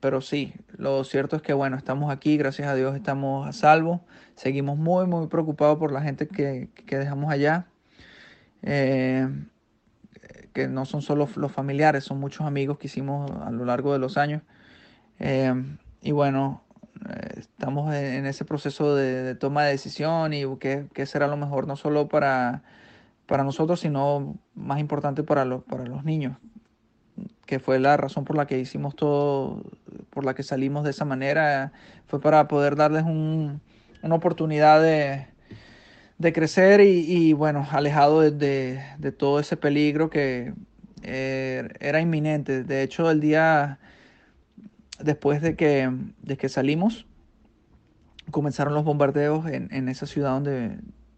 Pero 0.00 0.20
sí, 0.20 0.54
lo 0.76 1.02
cierto 1.04 1.36
es 1.36 1.42
que 1.42 1.52
bueno, 1.52 1.76
estamos 1.76 2.10
aquí, 2.12 2.36
gracias 2.36 2.68
a 2.68 2.74
Dios 2.74 2.94
estamos 2.94 3.48
a 3.48 3.52
salvo. 3.52 4.00
Seguimos 4.34 4.78
muy, 4.78 5.06
muy 5.06 5.26
preocupados 5.26 5.78
por 5.78 5.92
la 5.92 6.02
gente 6.02 6.28
que, 6.28 6.70
dejamos 6.86 7.32
allá. 7.32 7.66
Eh, 8.62 9.28
que 10.52 10.68
no 10.68 10.84
son 10.84 11.02
solo 11.02 11.28
los 11.36 11.52
familiares, 11.52 12.04
son 12.04 12.18
muchos 12.18 12.46
amigos 12.46 12.78
que 12.78 12.88
hicimos 12.88 13.30
a 13.30 13.50
lo 13.50 13.64
largo 13.64 13.92
de 13.92 13.98
los 13.98 14.16
años. 14.16 14.42
Eh, 15.20 15.54
y 16.02 16.12
bueno, 16.12 16.62
eh, 17.08 17.34
estamos 17.36 17.94
en 17.94 18.26
ese 18.26 18.44
proceso 18.44 18.94
de, 18.94 19.34
toma 19.34 19.64
de 19.64 19.72
decisión 19.72 20.32
y 20.32 20.44
qué, 20.58 21.06
será 21.06 21.26
lo 21.28 21.36
mejor 21.36 21.66
no 21.66 21.76
solo 21.76 22.08
para, 22.08 22.62
para 23.26 23.44
nosotros, 23.44 23.80
sino 23.80 24.36
más 24.54 24.80
importante 24.80 25.22
para 25.22 25.44
para 25.60 25.84
los 25.84 26.04
niños, 26.04 26.36
que 27.46 27.58
fue 27.58 27.78
la 27.78 27.96
razón 27.96 28.24
por 28.24 28.36
la 28.36 28.46
que 28.46 28.58
hicimos 28.58 28.94
todo, 28.94 29.62
por 30.10 30.24
la 30.24 30.34
que 30.34 30.42
salimos 30.42 30.84
de 30.84 30.90
esa 30.90 31.04
manera, 31.04 31.72
fue 32.06 32.20
para 32.20 32.48
poder 32.48 32.76
darles 32.76 33.04
una 33.04 34.14
oportunidad 34.14 34.82
de, 34.82 35.26
crecer 36.32 36.80
y, 36.80 37.32
bueno, 37.32 37.66
alejado 37.70 38.20
de, 38.20 39.14
todo 39.16 39.40
ese 39.40 39.56
peligro 39.56 40.10
que 40.10 40.52
eh, 41.02 41.68
era 41.80 42.00
inminente. 42.00 42.64
De 42.64 42.82
hecho, 42.82 43.10
el 43.10 43.20
día 43.20 43.78
después 45.00 45.40
de 45.40 45.56
que, 45.56 45.90
de 46.22 46.36
que 46.36 46.48
salimos, 46.48 47.06
comenzaron 48.30 48.74
los 48.74 48.84
bombardeos 48.84 49.46
en, 49.46 49.88
esa 49.88 50.06
ciudad 50.06 50.30
donde, 50.30 50.76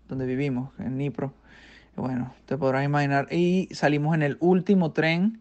donde 0.08 0.26
vivimos, 0.26 0.70
en 0.78 0.96
Nipro. 0.96 1.34
Bueno, 1.96 2.32
te 2.46 2.56
podrás 2.56 2.84
imaginar. 2.84 3.26
Y 3.32 3.68
salimos 3.72 4.14
en 4.14 4.22
el 4.22 4.36
último 4.40 4.92
tren 4.92 5.40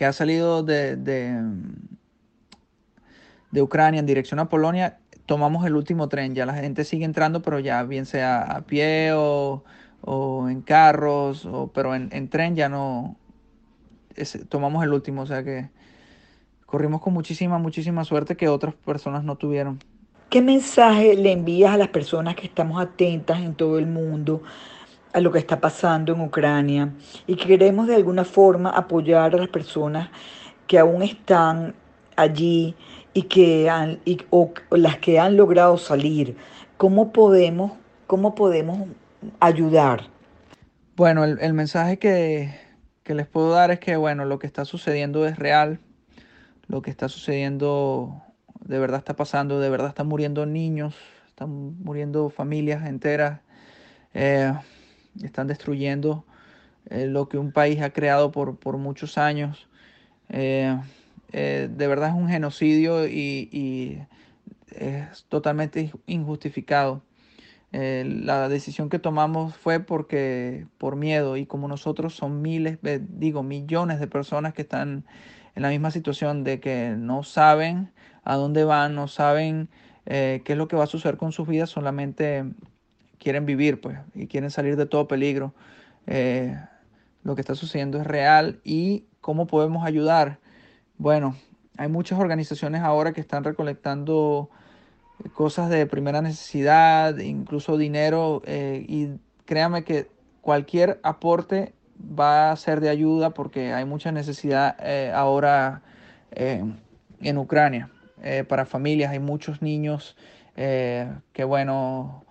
que 0.00 0.06
ha 0.06 0.14
salido 0.14 0.62
de, 0.62 0.96
de, 0.96 1.36
Ucrania 3.60 4.00
en 4.00 4.06
dirección 4.06 4.40
a 4.40 4.48
Polonia, 4.48 4.96
tomamos 5.26 5.66
el 5.66 5.76
último 5.76 6.08
tren. 6.08 6.34
Ya 6.34 6.46
la 6.46 6.54
gente 6.54 6.84
sigue 6.84 7.04
entrando, 7.04 7.42
pero 7.42 7.58
ya 7.58 7.82
bien 7.82 8.06
sea 8.06 8.40
a 8.40 8.62
pie 8.62 9.12
o, 9.12 9.62
en 10.48 10.62
carros, 10.62 11.44
o, 11.44 11.70
pero 11.74 11.94
en, 11.94 12.28
tren 12.30 12.56
ya 12.56 12.70
no 12.70 13.16
tomamos 14.48 14.82
el 14.84 14.94
último. 14.94 15.20
O 15.20 15.26
sea 15.26 15.44
que 15.44 15.68
corrimos 16.64 17.02
con 17.02 17.12
muchísima, 17.12 17.58
muchísima 17.58 18.02
suerte 18.04 18.38
que 18.38 18.48
otras 18.48 18.74
personas 18.74 19.22
no 19.22 19.36
tuvieron. 19.36 19.80
¿Qué 20.30 20.40
mensaje 20.40 21.14
le 21.14 21.32
envías 21.32 21.74
a 21.74 21.76
las 21.76 21.88
personas 21.88 22.36
que 22.36 22.46
estamos 22.46 22.80
atentas 22.80 23.40
en 23.40 23.54
todo 23.54 23.78
el 23.78 23.86
mundo 23.86 24.42
a 25.12 25.20
lo 25.20 25.32
que 25.32 25.38
está 25.38 25.60
pasando 25.60 26.12
en 26.12 26.20
Ucrania 26.20 26.92
y 27.26 27.36
queremos 27.36 27.86
de 27.86 27.96
alguna 27.96 28.24
forma 28.24 28.70
apoyar 28.70 29.34
a 29.34 29.38
las 29.38 29.48
personas 29.48 30.08
que 30.66 30.78
aún 30.78 31.02
están 31.02 31.74
allí 32.16 32.74
y 33.12 33.22
que 33.22 33.68
han, 33.68 34.00
o, 34.30 34.52
las 34.70 34.98
que 34.98 35.18
han 35.18 35.36
logrado 35.36 35.78
salir. 35.78 36.36
¿Cómo 36.76 37.12
podemos, 37.12 37.72
cómo 38.06 38.34
podemos 38.34 38.88
ayudar? 39.40 40.02
Bueno, 40.96 41.24
el, 41.24 41.52
mensaje 41.54 41.98
que, 41.98 42.54
que 43.02 43.14
les 43.14 43.26
puedo 43.26 43.50
dar 43.50 43.70
es 43.70 43.80
que, 43.80 43.96
bueno, 43.96 44.24
lo 44.24 44.38
que 44.38 44.46
está 44.46 44.64
sucediendo 44.64 45.26
es 45.26 45.38
real, 45.38 45.80
lo 46.68 46.82
que 46.82 46.90
está 46.90 47.08
sucediendo 47.08 48.22
de 48.60 48.78
verdad 48.78 48.98
está 48.98 49.16
pasando, 49.16 49.58
de 49.58 49.70
verdad 49.70 49.88
están 49.88 50.06
muriendo 50.06 50.46
niños, 50.46 50.94
están 51.28 51.82
muriendo 51.82 52.28
familias 52.28 52.86
enteras. 52.86 53.40
Eh, 54.14 54.52
están 55.22 55.46
destruyendo 55.46 56.24
eh, 56.88 57.06
lo 57.06 57.28
que 57.28 57.38
un 57.38 57.52
país 57.52 57.80
ha 57.82 57.90
creado 57.90 58.32
por, 58.32 58.78
muchos 58.78 59.18
años. 59.18 59.68
Eh, 60.28 60.76
eh, 61.32 61.68
de 61.70 61.86
verdad 61.86 62.10
es 62.10 62.14
un 62.14 62.28
genocidio 62.28 63.06
y, 63.06 64.02
es 64.76 65.24
totalmente 65.28 65.92
injustificado. 66.06 67.02
la 67.72 68.48
decisión 68.48 68.88
que 68.88 68.98
tomamos 68.98 69.56
fue 69.56 69.80
porque 69.80 70.66
por 70.78 70.96
miedo 70.96 71.36
y 71.36 71.46
como 71.46 71.68
nosotros 71.68 72.14
son 72.14 72.40
miles, 72.40 72.78
digo 73.18 73.42
millones 73.42 74.00
de 74.00 74.06
personas 74.06 74.54
que 74.54 74.62
están 74.62 75.04
en 75.56 75.62
la 75.62 75.70
misma 75.70 75.90
situación 75.90 76.44
de 76.44 76.60
que 76.60 76.94
no 76.96 77.24
saben 77.24 77.90
a 78.24 78.36
dónde 78.36 78.64
van, 78.64 78.94
no 78.94 79.08
saben 79.08 79.68
qué 80.04 80.42
es 80.44 80.56
lo 80.56 80.68
que 80.68 80.76
va 80.76 80.84
a 80.84 80.86
suceder 80.86 81.16
con 81.16 81.32
sus 81.32 81.48
vidas, 81.48 81.70
solamente 81.70 82.44
quieren 83.20 83.46
vivir, 83.46 83.80
pues, 83.80 83.98
y 84.14 84.26
quieren 84.26 84.50
salir 84.50 84.76
de 84.76 84.86
todo 84.86 85.06
peligro. 85.06 85.54
Eh, 86.06 86.56
lo 87.22 87.34
que 87.34 87.42
está 87.42 87.54
sucediendo 87.54 88.00
es 88.00 88.06
real 88.06 88.60
y 88.64 89.04
cómo 89.20 89.46
podemos 89.46 89.86
ayudar. 89.86 90.38
Bueno, 90.96 91.36
hay 91.76 91.88
muchas 91.88 92.18
organizaciones 92.18 92.80
ahora 92.80 93.12
que 93.12 93.20
están 93.20 93.44
recolectando 93.44 94.48
eh, 95.22 95.28
cosas 95.28 95.68
de 95.68 95.86
primera 95.86 96.22
necesidad, 96.22 97.18
incluso 97.18 97.76
dinero, 97.76 98.42
eh, 98.46 98.84
y 98.88 99.08
créame 99.44 99.84
que 99.84 100.08
cualquier 100.40 100.98
aporte 101.02 101.74
va 102.00 102.50
a 102.50 102.56
ser 102.56 102.80
de 102.80 102.88
ayuda 102.88 103.30
porque 103.30 103.74
hay 103.74 103.84
mucha 103.84 104.10
necesidad 104.10 104.74
ahora 105.14 105.82
en 106.30 107.36
Ucrania 107.36 107.90
para 108.48 108.64
familias. 108.64 109.10
Hay 109.10 109.18
muchos 109.18 109.60
niños 109.60 110.16
que, 110.54 111.44
bueno, 111.44 112.24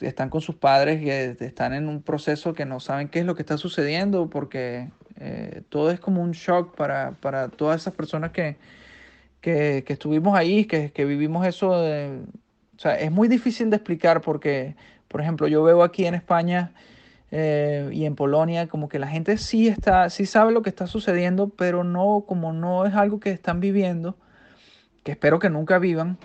están 0.00 0.30
con 0.30 0.40
sus 0.40 0.56
padres 0.56 1.02
y 1.02 1.10
están 1.10 1.72
en 1.72 1.88
un 1.88 2.02
proceso 2.02 2.54
que 2.54 2.64
no 2.64 2.80
saben 2.80 3.08
qué 3.08 3.20
es 3.20 3.26
lo 3.26 3.34
que 3.34 3.42
está 3.42 3.56
sucediendo 3.58 4.28
porque 4.28 4.90
eh, 5.18 5.62
todo 5.68 5.90
es 5.90 6.00
como 6.00 6.22
un 6.22 6.32
shock 6.32 6.76
para, 6.76 7.14
todas 7.56 7.80
esas 7.80 7.94
personas 7.94 8.30
que, 8.32 8.56
que, 9.40 9.84
estuvimos 9.88 10.36
ahí, 10.36 10.64
que, 10.66 10.92
que 10.92 11.04
vivimos 11.04 11.46
eso. 11.46 11.70
o 11.70 12.78
sea, 12.78 12.98
es 12.98 13.10
muy 13.10 13.28
difícil 13.28 13.70
de 13.70 13.76
explicar 13.76 14.20
porque, 14.20 14.76
por 15.08 15.20
ejemplo, 15.20 15.48
yo 15.48 15.62
veo 15.62 15.82
aquí 15.82 16.04
en 16.06 16.14
España 16.14 16.72
eh, 17.30 17.88
y 17.92 18.04
en 18.04 18.14
Polonia 18.14 18.68
como 18.68 18.88
que 18.88 18.98
la 18.98 19.08
gente 19.08 19.36
sí 19.38 19.68
está, 19.68 20.10
sí 20.10 20.26
sabe 20.26 20.52
lo 20.52 20.62
que 20.62 20.70
está 20.70 20.86
sucediendo, 20.86 21.48
pero 21.48 21.84
no, 21.84 22.24
como 22.26 22.52
no 22.52 22.86
es 22.86 22.94
algo 22.94 23.18
que 23.20 23.30
están 23.30 23.60
viviendo, 23.60 24.16
que 25.02 25.12
espero 25.12 25.38
que 25.38 25.50
nunca 25.50 25.78
vivan, 25.78 26.18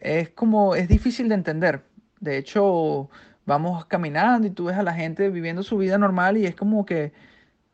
es 0.00 0.30
como, 0.30 0.74
es 0.74 0.88
difícil 0.88 1.28
de 1.28 1.34
entender. 1.34 1.82
De 2.20 2.38
hecho, 2.38 3.10
vamos 3.44 3.84
caminando 3.86 4.46
y 4.46 4.50
tú 4.50 4.64
ves 4.64 4.76
a 4.76 4.82
la 4.82 4.94
gente 4.94 5.30
viviendo 5.30 5.62
su 5.62 5.78
vida 5.78 5.98
normal 5.98 6.36
y 6.36 6.46
es 6.46 6.54
como 6.54 6.84
que, 6.84 7.12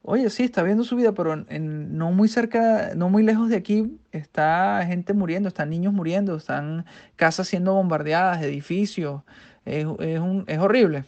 oye, 0.02 0.28
sí, 0.30 0.44
está 0.44 0.62
viviendo 0.62 0.84
su 0.84 0.96
vida, 0.96 1.12
pero 1.12 1.44
en, 1.48 1.96
no 1.96 2.12
muy 2.12 2.28
cerca, 2.28 2.92
no 2.94 3.08
muy 3.08 3.22
lejos 3.22 3.48
de 3.48 3.56
aquí 3.56 3.98
está 4.12 4.84
gente 4.86 5.14
muriendo, 5.14 5.48
están 5.48 5.70
niños 5.70 5.92
muriendo, 5.92 6.36
están 6.36 6.84
casas 7.16 7.48
siendo 7.48 7.74
bombardeadas, 7.74 8.42
edificios, 8.42 9.22
es, 9.64 9.84
un, 9.84 10.44
es 10.46 10.58
horrible. 10.58 11.04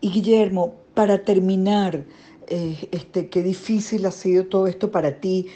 Y 0.00 0.10
Guillermo, 0.10 0.74
para 0.94 1.18
terminar, 1.22 2.04
eh, 2.48 2.88
este, 2.92 3.28
qué 3.28 3.42
difícil 3.42 4.04
ha 4.06 4.10
sido 4.10 4.46
todo 4.46 4.66
esto 4.66 4.90
para 4.90 5.20
ti. 5.20 5.48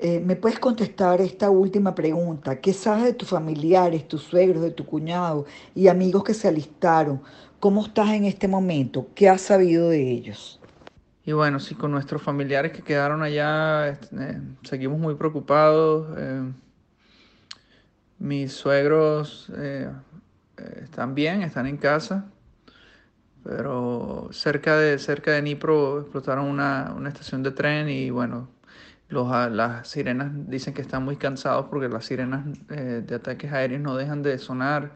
Eh, 0.00 0.20
¿Me 0.20 0.36
puedes 0.36 0.60
contestar 0.60 1.20
esta 1.20 1.50
última 1.50 1.92
pregunta? 1.92 2.60
¿Qué 2.60 2.72
sabes 2.72 3.02
de 3.02 3.12
tus 3.14 3.28
familiares, 3.28 4.06
tus 4.06 4.22
suegros, 4.22 4.62
de 4.62 4.70
tu 4.70 4.86
cuñado 4.86 5.44
y 5.74 5.88
amigos 5.88 6.22
que 6.22 6.34
se 6.34 6.46
alistaron? 6.46 7.20
¿Cómo 7.58 7.84
estás 7.84 8.10
en 8.10 8.24
este 8.24 8.46
momento? 8.46 9.08
¿Qué 9.16 9.28
has 9.28 9.40
sabido 9.40 9.88
de 9.88 10.08
ellos? 10.08 10.60
Y 11.24 11.32
bueno, 11.32 11.58
sí, 11.58 11.74
con 11.74 11.90
nuestros 11.90 12.22
familiares 12.22 12.70
que 12.70 12.82
quedaron 12.82 13.22
allá, 13.22 13.88
este, 13.88 14.40
seguimos 14.62 15.00
muy 15.00 15.16
preocupados. 15.16 16.16
Eh, 16.16 16.42
mis 18.20 18.52
suegros 18.52 19.50
están 20.80 21.14
bien, 21.14 21.42
están 21.42 21.66
en 21.66 21.76
casa 21.76 22.26
pero 23.44 24.28
cerca 24.30 24.76
de, 24.76 24.98
cerca 24.98 25.30
de 25.32 25.40
Nipro 25.40 26.00
explotaron 26.00 26.46
una, 26.46 26.92
una 26.94 27.08
estación 27.08 27.42
de 27.42 27.50
tren 27.52 27.88
y 27.88 28.10
bueno, 28.10 28.48
los, 29.08 29.30
ah, 29.32 29.48
las 29.50 29.88
sirenas 29.88 30.30
dicen 30.48 30.74
que 30.74 30.82
están 30.82 31.04
muy 31.04 31.16
cansados 31.16 31.66
porque 31.70 31.88
las 31.88 32.04
sirenas 32.06 32.46
eh, 32.70 33.02
de 33.06 33.14
ataques 33.14 33.52
aéreos 33.52 33.80
no 33.80 33.96
dejan 33.96 34.22
de 34.22 34.38
sonar 34.38 34.92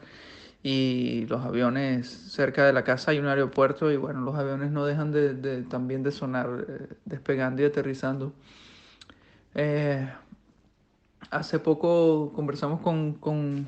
y 0.63 1.25
los 1.27 1.43
aviones 1.45 2.09
cerca 2.09 2.65
de 2.65 2.73
la 2.73 2.83
casa 2.83 3.11
hay 3.11 3.19
un 3.19 3.27
aeropuerto 3.27 3.91
y 3.91 3.97
bueno, 3.97 4.21
los 4.21 4.35
aviones 4.35 4.71
no 4.71 4.85
dejan 4.85 5.11
de, 5.11 5.63
también 5.63 6.03
de 6.03 6.11
sonar 6.11 6.65
eh, 6.67 6.87
despegando 7.05 7.61
y 7.61 7.65
aterrizando. 7.65 8.33
Eh, 9.55 10.09
hace 11.31 11.59
poco 11.59 12.31
conversamos 12.33 12.81
con, 12.81 13.13
con 13.13 13.67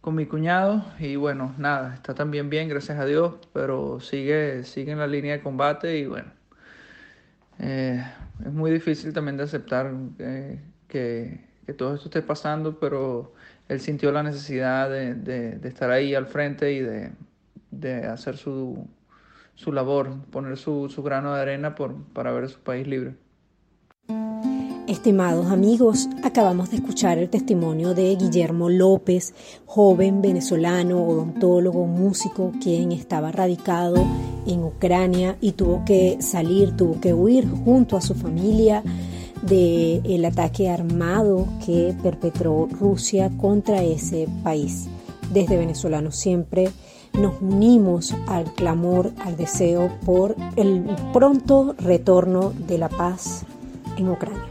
con 0.00 0.14
mi 0.14 0.26
cuñado 0.26 0.84
y 0.98 1.16
bueno, 1.16 1.54
nada, 1.58 1.94
está 1.94 2.14
también 2.14 2.48
bien, 2.48 2.68
gracias 2.68 2.98
a 2.98 3.04
Dios, 3.04 3.34
pero 3.52 4.00
sigue, 4.00 4.64
sigue 4.64 4.92
en 4.92 4.98
la 4.98 5.06
línea 5.06 5.34
de 5.34 5.42
combate 5.42 5.98
y 5.98 6.06
bueno, 6.06 6.30
eh, 7.58 8.04
es 8.44 8.52
muy 8.52 8.70
difícil 8.70 9.12
también 9.12 9.36
de 9.36 9.44
aceptar 9.44 9.92
eh, 10.18 10.60
que, 10.86 11.46
todo 11.76 11.94
esto 11.94 12.08
esté 12.08 12.22
pasando, 12.22 12.78
pero 12.78 13.34
él 13.68 13.80
sintió 13.80 14.10
la 14.10 14.22
necesidad 14.22 14.88
de, 14.88 15.58
estar 15.64 15.90
ahí 15.90 16.14
al 16.14 16.26
frente 16.26 16.72
y 16.72 16.80
de, 16.80 18.06
hacer 18.06 18.36
su, 18.36 18.88
su 19.54 19.72
labor, 19.72 20.24
poner 20.30 20.56
su, 20.56 20.88
su 20.88 21.02
grano 21.02 21.34
de 21.34 21.42
arena 21.42 21.74
por, 21.74 21.94
para 22.14 22.32
ver 22.32 22.48
su 22.48 22.60
país 22.60 22.86
libre. 22.86 23.14
Estimados 24.88 25.48
amigos, 25.48 26.08
acabamos 26.24 26.70
de 26.70 26.76
escuchar 26.76 27.18
el 27.18 27.28
testimonio 27.28 27.92
de 27.92 28.16
Guillermo 28.16 28.70
López, 28.70 29.34
joven 29.66 30.22
venezolano, 30.22 31.02
odontólogo, 31.02 31.84
músico, 31.84 32.52
quien 32.62 32.92
estaba 32.92 33.30
radicado 33.30 34.06
en 34.48 34.64
Ucrania 34.64 35.36
y 35.40 35.52
tuvo 35.52 35.84
que 35.84 36.18
salir, 36.20 36.76
tuvo 36.76 37.00
que 37.00 37.14
huir 37.14 37.48
junto 37.64 37.96
a 37.96 38.00
su 38.00 38.14
familia 38.14 38.82
del 39.42 40.24
ataque 40.24 40.68
armado 40.68 41.46
que 41.64 41.94
perpetró 42.02 42.66
Rusia 42.66 43.30
contra 43.38 43.82
ese 43.82 44.28
país. 44.42 44.88
Desde 45.32 45.56
venezolanos 45.56 46.16
siempre 46.16 46.70
nos 47.12 47.40
unimos 47.40 48.14
al 48.26 48.52
clamor, 48.54 49.12
al 49.24 49.36
deseo 49.36 49.90
por 50.04 50.34
el 50.56 50.84
pronto 51.12 51.74
retorno 51.78 52.52
de 52.66 52.78
la 52.78 52.88
paz 52.88 53.44
en 53.96 54.08
Ucrania. 54.08 54.42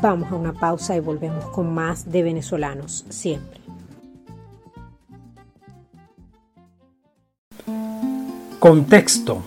Vamos 0.00 0.32
a 0.32 0.36
una 0.36 0.52
pausa 0.52 0.96
y 0.96 1.00
volvemos 1.00 1.44
con 1.46 1.72
más 1.72 2.10
de 2.10 2.22
venezolanos 2.22 3.04
siempre. 3.08 3.63
Contexto. 8.64 9.42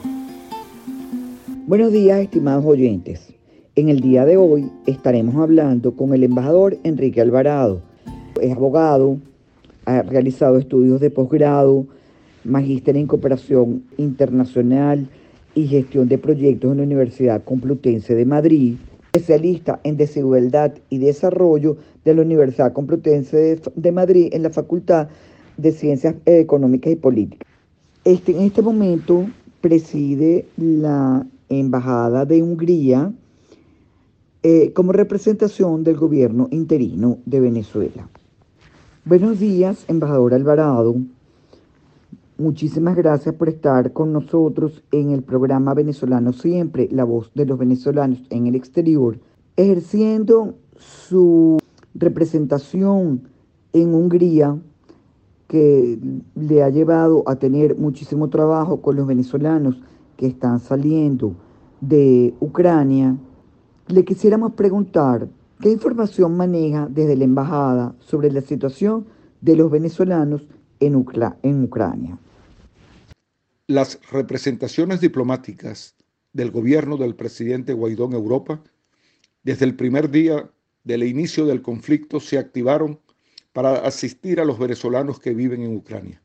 Buenos 1.66 1.92
días, 1.92 2.20
estimados 2.20 2.64
oyentes. 2.64 3.34
En 3.74 3.90
el 3.90 4.00
día 4.00 4.26
de 4.26 4.38
hoy 4.38 4.70
estaremos 4.86 5.34
hablando 5.38 5.96
con 5.96 6.14
el 6.14 6.24
embajador 6.24 6.78
Enrique 6.84 7.20
Alvarado. 7.20 7.82
Es 8.40 8.52
abogado, 8.52 9.18
ha 9.86 10.04
realizado 10.04 10.60
estudios 10.60 11.02
de 11.02 11.10
posgrado, 11.10 11.88
magíster 12.44 12.96
en 12.96 13.08
cooperación 13.08 13.86
internacional 13.98 15.10
y 15.56 15.66
gestión 15.66 16.08
de 16.08 16.20
proyectos 16.20 16.74
en 16.74 16.78
la 16.78 16.84
Universidad 16.84 17.44
Complutense 17.44 18.14
de 18.14 18.26
Madrid 18.26 18.76
especialista 19.14 19.80
en 19.84 19.98
desigualdad 19.98 20.74
y 20.92 21.00
desarrollo 21.00 21.78
de 22.06 22.14
la 22.14 22.22
Universidad 22.22 22.72
Complutense 22.72 23.60
de, 23.76 23.92
Madrid 23.92 24.30
en 24.32 24.44
la 24.44 24.52
Facultad 24.52 25.08
de 25.58 25.72
Ciencias 25.72 26.14
Económicas 26.28 26.94
y 26.94 26.98
Políticas. 26.98 27.57
Este, 28.08 28.32
en 28.32 28.44
este 28.44 28.62
momento 28.62 29.26
preside 29.60 30.48
la 30.56 31.28
Embajada 31.50 32.24
de 32.24 32.42
Hungría 32.42 33.12
eh, 34.44 34.72
como 34.72 34.94
representación 34.94 35.84
del 35.84 35.98
gobierno 35.98 36.48
interino 36.52 37.18
de 37.26 37.42
Venezuela. 37.42 38.08
Buenos 39.04 39.42
días, 39.42 39.84
embajador 39.90 40.34
Alvarado. 40.34 40.96
Muchísimas 42.38 42.96
gracias 42.96 43.36
por 43.36 43.50
estar 43.50 43.92
con 43.92 44.14
nosotros 44.14 44.82
en 44.94 45.12
el 45.12 45.22
programa 45.22 45.74
Venezolano 45.74 46.32
Siempre, 46.32 46.88
la 46.90 47.04
voz 47.04 47.30
de 47.36 47.46
los 47.46 47.60
venezolanos 47.60 48.22
en 48.30 48.48
el 48.48 48.56
exterior, 48.56 49.20
ejerciendo 49.58 50.56
su 50.78 51.58
representación 51.94 53.24
en 53.74 53.94
Hungría, 53.94 54.58
que 55.48 55.98
le 56.36 56.64
ha 56.64 56.70
llevado 56.70 57.24
a 57.26 57.38
tener 57.38 57.78
muchísimo 57.78 58.30
trabajo 58.30 58.82
con 58.82 58.96
los 58.96 59.08
venezolanos 59.08 59.82
que 60.18 60.28
están 60.28 60.60
saliendo 60.60 61.36
de 61.80 62.34
Ucrania. 62.40 63.16
Le 63.88 64.04
quisiéramos 64.04 64.54
preguntar 64.54 65.30
qué 65.62 65.72
información 65.72 66.36
maneja 66.36 66.88
desde 66.90 67.16
la 67.16 67.24
embajada 67.24 67.96
sobre 68.00 68.32
la 68.32 68.42
situación 68.42 69.06
de 69.42 69.56
los 69.56 69.72
venezolanos 69.72 70.48
en, 70.80 71.06
en 71.44 71.64
Ucrania. 71.64 72.20
Las 73.68 74.00
representaciones 74.12 75.02
diplomáticas 75.02 75.96
del 76.34 76.52
gobierno 76.52 76.98
del 76.98 77.16
presidente 77.16 77.74
Guaidó 77.74 78.06
en 78.06 78.14
Europa, 78.14 78.62
desde 79.44 79.66
el 79.66 79.76
primer 79.76 80.10
día 80.10 80.50
del 80.84 81.04
inicio 81.04 81.46
del 81.46 81.62
conflicto, 81.62 82.20
se 82.20 82.38
activaron 82.38 83.00
para 83.54 83.74
asistir 83.86 84.40
a 84.40 84.46
los 84.46 84.60
venezolanos 84.60 85.20
que 85.20 85.34
viven 85.34 85.62
en 85.62 85.76
Ucrania. 85.76 86.22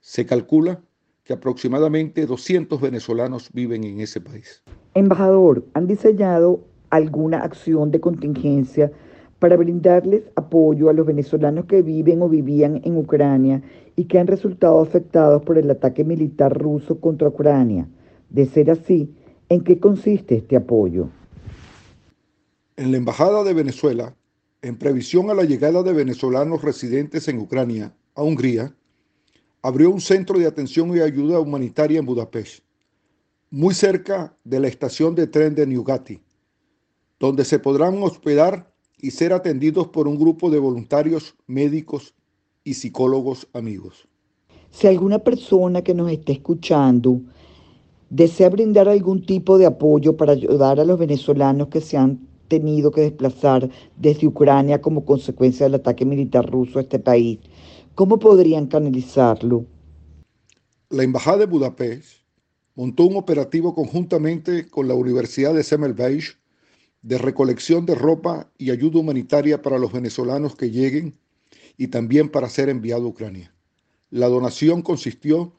Se 0.00 0.26
calcula 0.26 0.80
que 1.24 1.34
aproximadamente 1.34 2.26
200 2.26 2.80
venezolanos 2.80 3.50
viven 3.52 3.84
en 3.84 4.00
ese 4.00 4.20
país. 4.20 4.62
Embajador, 4.94 5.64
¿han 5.74 5.86
diseñado 5.86 6.64
alguna 6.90 7.42
acción 7.42 7.90
de 7.90 8.00
contingencia 8.00 8.90
para 9.38 9.56
brindarles 9.56 10.22
apoyo 10.36 10.90
a 10.90 10.92
los 10.92 11.06
venezolanos 11.06 11.64
que 11.64 11.82
viven 11.82 12.22
o 12.22 12.28
vivían 12.28 12.80
en 12.84 12.96
Ucrania 12.96 13.62
y 13.96 14.04
que 14.04 14.18
han 14.18 14.26
resultado 14.26 14.80
afectados 14.80 15.42
por 15.42 15.58
el 15.58 15.70
ataque 15.70 16.04
militar 16.04 16.56
ruso 16.56 17.00
contra 17.00 17.28
Ucrania. 17.28 17.88
De 18.28 18.46
ser 18.46 18.70
así, 18.70 19.14
¿en 19.48 19.62
qué 19.62 19.80
consiste 19.80 20.36
este 20.36 20.56
apoyo? 20.56 21.08
En 22.76 22.92
la 22.92 22.98
Embajada 22.98 23.42
de 23.42 23.54
Venezuela, 23.54 24.14
en 24.62 24.76
previsión 24.76 25.30
a 25.30 25.34
la 25.34 25.44
llegada 25.44 25.82
de 25.82 25.92
venezolanos 25.92 26.62
residentes 26.62 27.28
en 27.28 27.38
Ucrania 27.38 27.94
a 28.14 28.22
Hungría, 28.22 28.74
abrió 29.62 29.90
un 29.90 30.00
centro 30.00 30.38
de 30.38 30.46
atención 30.46 30.94
y 30.96 31.00
ayuda 31.00 31.40
humanitaria 31.40 31.98
en 31.98 32.06
Budapest, 32.06 32.64
muy 33.50 33.74
cerca 33.74 34.34
de 34.44 34.60
la 34.60 34.68
estación 34.68 35.14
de 35.14 35.26
tren 35.26 35.54
de 35.54 35.66
Newgati, 35.66 36.20
donde 37.18 37.44
se 37.44 37.58
podrán 37.58 38.02
hospedar 38.02 38.72
y 38.98 39.10
ser 39.10 39.32
atendidos 39.32 39.88
por 39.88 40.06
un 40.06 40.18
grupo 40.18 40.50
de 40.50 40.58
voluntarios 40.58 41.34
médicos 41.46 42.14
y 42.64 42.74
psicólogos 42.74 43.48
amigos. 43.52 44.06
Si 44.70 44.86
alguna 44.86 45.18
persona 45.18 45.82
que 45.82 45.94
nos 45.94 46.10
esté 46.10 46.32
escuchando 46.32 47.20
desea 48.08 48.50
brindar 48.50 48.88
algún 48.88 49.24
tipo 49.24 49.58
de 49.58 49.66
apoyo 49.66 50.16
para 50.16 50.32
ayudar 50.32 50.80
a 50.80 50.84
los 50.84 50.98
venezolanos 50.98 51.68
que 51.68 51.80
se 51.80 51.96
han 51.96 52.29
tenido 52.50 52.90
que 52.90 53.00
desplazar 53.00 53.70
desde 53.96 54.26
Ucrania 54.26 54.82
como 54.82 55.06
consecuencia 55.06 55.64
del 55.64 55.76
ataque 55.76 56.04
militar 56.04 56.44
ruso 56.44 56.78
a 56.78 56.82
este 56.82 56.98
país, 56.98 57.38
¿cómo 57.94 58.18
podrían 58.18 58.66
canalizarlo? 58.66 59.64
La 60.90 61.04
Embajada 61.04 61.38
de 61.38 61.46
Budapest 61.46 62.08
montó 62.74 63.04
un 63.04 63.16
operativo 63.16 63.74
conjuntamente 63.74 64.68
con 64.68 64.88
la 64.88 64.94
Universidad 64.94 65.54
de 65.54 65.62
Semmelweis 65.62 66.36
de 67.02 67.16
recolección 67.16 67.86
de 67.86 67.94
ropa 67.94 68.50
y 68.58 68.70
ayuda 68.70 68.98
humanitaria 68.98 69.62
para 69.62 69.78
los 69.78 69.92
venezolanos 69.92 70.54
que 70.54 70.70
lleguen 70.70 71.18
y 71.78 71.86
también 71.86 72.28
para 72.28 72.50
ser 72.50 72.68
enviado 72.68 73.04
a 73.04 73.08
Ucrania. 73.08 73.54
La 74.10 74.28
donación 74.28 74.82
consistió 74.82 75.54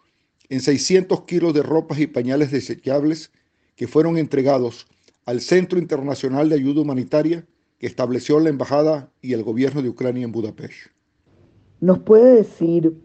en 0.50 0.60
600 0.60 1.22
kilos 1.22 1.54
de 1.54 1.64
ropas 1.64 2.00
y 2.00 2.08
pañales 2.08 2.52
desechables 2.52 3.32
que 3.76 3.88
fueron 3.88 4.18
entregados 4.18 4.88
al 5.26 5.42
Centro 5.42 5.80
Internacional 5.80 6.50
de 6.50 6.56
Ayuda 6.56 6.82
Humanitaria 6.82 7.46
que 7.80 7.88
estableció 7.88 8.40
la 8.40 8.50
Embajada 8.50 9.12
y 9.22 9.34
el 9.34 9.44
Gobierno 9.44 9.82
de 9.82 9.90
Ucrania 9.90 10.24
en 10.24 10.32
Budapest. 10.32 10.92
¿Nos 11.80 12.00
puede 12.00 12.36
decir 12.36 12.96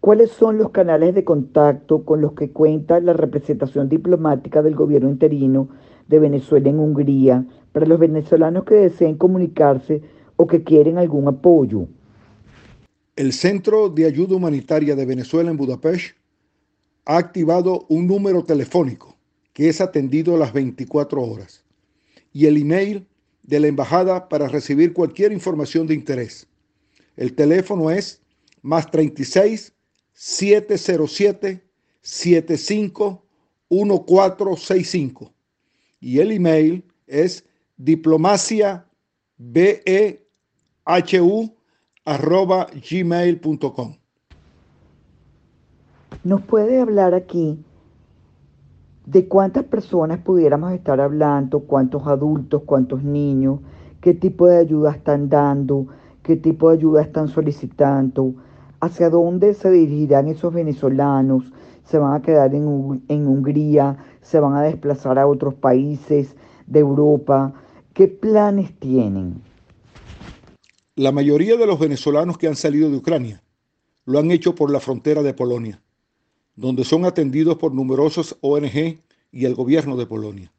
¿Cuáles 0.00 0.30
son 0.30 0.58
los 0.58 0.70
canales 0.70 1.14
de 1.14 1.24
contacto 1.24 2.04
con 2.04 2.20
los 2.20 2.32
que 2.32 2.50
cuenta 2.50 3.00
la 3.00 3.14
representación 3.14 3.88
diplomática 3.88 4.62
del 4.62 4.76
gobierno 4.76 5.08
interino 5.10 5.68
de 6.06 6.20
Venezuela 6.20 6.70
en 6.70 6.78
Hungría 6.78 7.44
para 7.72 7.84
los 7.84 7.98
venezolanos 7.98 8.64
que 8.64 8.76
deseen 8.76 9.16
comunicarse 9.16 10.00
o 10.36 10.46
que 10.46 10.62
quieren 10.62 10.98
algún 10.98 11.26
apoyo? 11.26 11.88
El 13.16 13.32
Centro 13.32 13.88
de 13.88 14.06
Ayuda 14.06 14.36
Humanitaria 14.36 14.94
de 14.94 15.04
Venezuela 15.04 15.50
en 15.50 15.56
Budapest 15.56 16.16
ha 17.04 17.16
activado 17.16 17.84
un 17.88 18.06
número 18.06 18.44
telefónico 18.44 19.17
que 19.58 19.68
es 19.68 19.80
atendido 19.80 20.36
las 20.36 20.52
24 20.52 21.20
horas 21.20 21.64
y 22.32 22.46
el 22.46 22.58
email 22.58 23.08
de 23.42 23.58
la 23.58 23.66
embajada 23.66 24.28
para 24.28 24.46
recibir 24.46 24.92
cualquier 24.92 25.32
información 25.32 25.88
de 25.88 25.94
interés. 25.94 26.46
El 27.16 27.34
teléfono 27.34 27.90
es 27.90 28.22
más 28.62 28.88
36 28.88 29.74
707 30.12 31.60
75 32.00 33.26
1465 33.68 35.34
y 35.98 36.20
el 36.20 36.30
email 36.30 36.84
es 37.08 37.44
diplomacia 37.76 38.86
arroba 42.04 42.68
gmail.com. 42.88 43.96
¿Nos 46.22 46.42
puede 46.42 46.80
hablar 46.80 47.14
aquí 47.14 47.58
de 49.10 49.26
cuántas 49.26 49.64
personas 49.64 50.18
pudiéramos 50.18 50.70
estar 50.74 51.00
hablando, 51.00 51.60
cuántos 51.60 52.06
adultos, 52.06 52.62
cuántos 52.66 53.02
niños, 53.02 53.60
qué 54.02 54.12
tipo 54.12 54.46
de 54.46 54.58
ayuda 54.58 54.90
están 54.90 55.30
dando, 55.30 55.86
qué 56.22 56.36
tipo 56.36 56.68
de 56.68 56.76
ayuda 56.76 57.00
están 57.00 57.28
solicitando, 57.28 58.34
hacia 58.80 59.08
dónde 59.08 59.54
se 59.54 59.70
dirigirán 59.70 60.28
esos 60.28 60.52
venezolanos, 60.52 61.50
se 61.84 61.96
van 61.96 62.12
a 62.12 62.20
quedar 62.20 62.54
en, 62.54 62.66
Hungría, 62.66 63.96
se 64.20 64.40
van 64.40 64.54
a 64.56 64.60
desplazar 64.60 65.18
a 65.18 65.26
otros 65.26 65.54
países 65.54 66.36
de 66.66 66.80
Europa, 66.80 67.54
qué 67.94 68.08
planes 68.08 68.78
tienen? 68.78 69.40
La 70.96 71.12
mayoría 71.12 71.56
de 71.56 71.66
los 71.66 71.78
venezolanos 71.78 72.36
que 72.36 72.46
han 72.46 72.56
salido 72.56 72.90
de 72.90 72.98
Ucrania 72.98 73.42
lo 74.04 74.18
han 74.18 74.30
hecho 74.30 74.54
por 74.54 74.70
la 74.70 74.80
frontera 74.80 75.22
de 75.22 75.32
Polonia, 75.32 75.80
donde 76.58 76.84
son 76.84 77.04
atendidos 77.04 77.56
por 77.56 77.72
numerosos 77.72 78.36
ONG 78.40 79.00
y 79.30 79.44
el 79.44 79.54
gobierno 79.54 79.96
de 79.96 80.06
Polonia, 80.06 80.52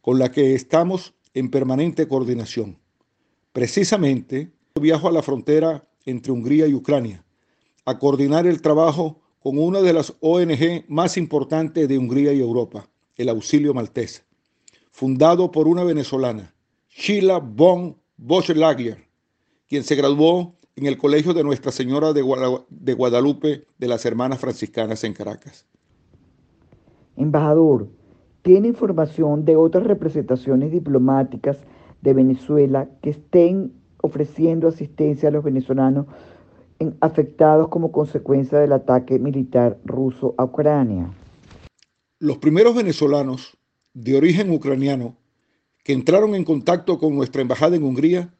con 0.00 0.20
la 0.20 0.30
que 0.30 0.54
estamos 0.54 1.12
en 1.34 1.50
permanente 1.50 2.06
coordinación. 2.06 2.78
Precisamente, 3.52 4.52
viajo 4.80 5.08
a 5.08 5.12
la 5.12 5.22
frontera 5.22 5.88
entre 6.04 6.30
Hungría 6.30 6.68
y 6.68 6.74
Ucrania 6.74 7.24
a 7.84 7.98
coordinar 7.98 8.46
el 8.46 8.62
trabajo 8.62 9.20
con 9.40 9.58
una 9.58 9.80
de 9.80 9.92
las 9.92 10.14
ONG 10.20 10.84
más 10.86 11.16
importantes 11.16 11.88
de 11.88 11.98
Hungría 11.98 12.32
y 12.32 12.40
Europa, 12.40 12.88
el 13.16 13.28
Auxilio 13.28 13.74
Maltés, 13.74 14.24
fundado 14.92 15.50
por 15.50 15.66
una 15.66 15.82
venezolana, 15.82 16.54
Sheila 16.90 17.38
von 17.38 17.96
Boschlager, 18.16 19.04
quien 19.66 19.82
se 19.82 19.96
graduó 19.96 20.54
en 20.78 20.86
el 20.86 20.96
Colegio 20.96 21.34
de 21.34 21.42
Nuestra 21.42 21.72
Señora 21.72 22.12
de 22.12 22.94
Guadalupe 22.94 23.64
de 23.78 23.88
las 23.88 24.06
Hermanas 24.06 24.38
Franciscanas 24.38 25.02
en 25.02 25.12
Caracas. 25.12 25.66
Embajador, 27.16 27.88
¿tiene 28.42 28.68
información 28.68 29.44
de 29.44 29.56
otras 29.56 29.84
representaciones 29.84 30.70
diplomáticas 30.70 31.58
de 32.00 32.14
Venezuela 32.14 32.88
que 33.02 33.10
estén 33.10 33.72
ofreciendo 34.02 34.68
asistencia 34.68 35.30
a 35.30 35.32
los 35.32 35.42
venezolanos 35.42 36.06
afectados 37.00 37.66
como 37.68 37.90
consecuencia 37.90 38.60
del 38.60 38.72
ataque 38.72 39.18
militar 39.18 39.78
ruso 39.84 40.36
a 40.38 40.44
Ucrania? 40.44 41.10
Los 42.20 42.38
primeros 42.38 42.76
venezolanos 42.76 43.58
de 43.94 44.16
origen 44.16 44.52
ucraniano 44.52 45.16
que 45.82 45.92
entraron 45.92 46.36
en 46.36 46.44
contacto 46.44 46.98
con 47.00 47.16
nuestra 47.16 47.42
embajada 47.42 47.74
en 47.74 47.82
Hungría 47.82 48.32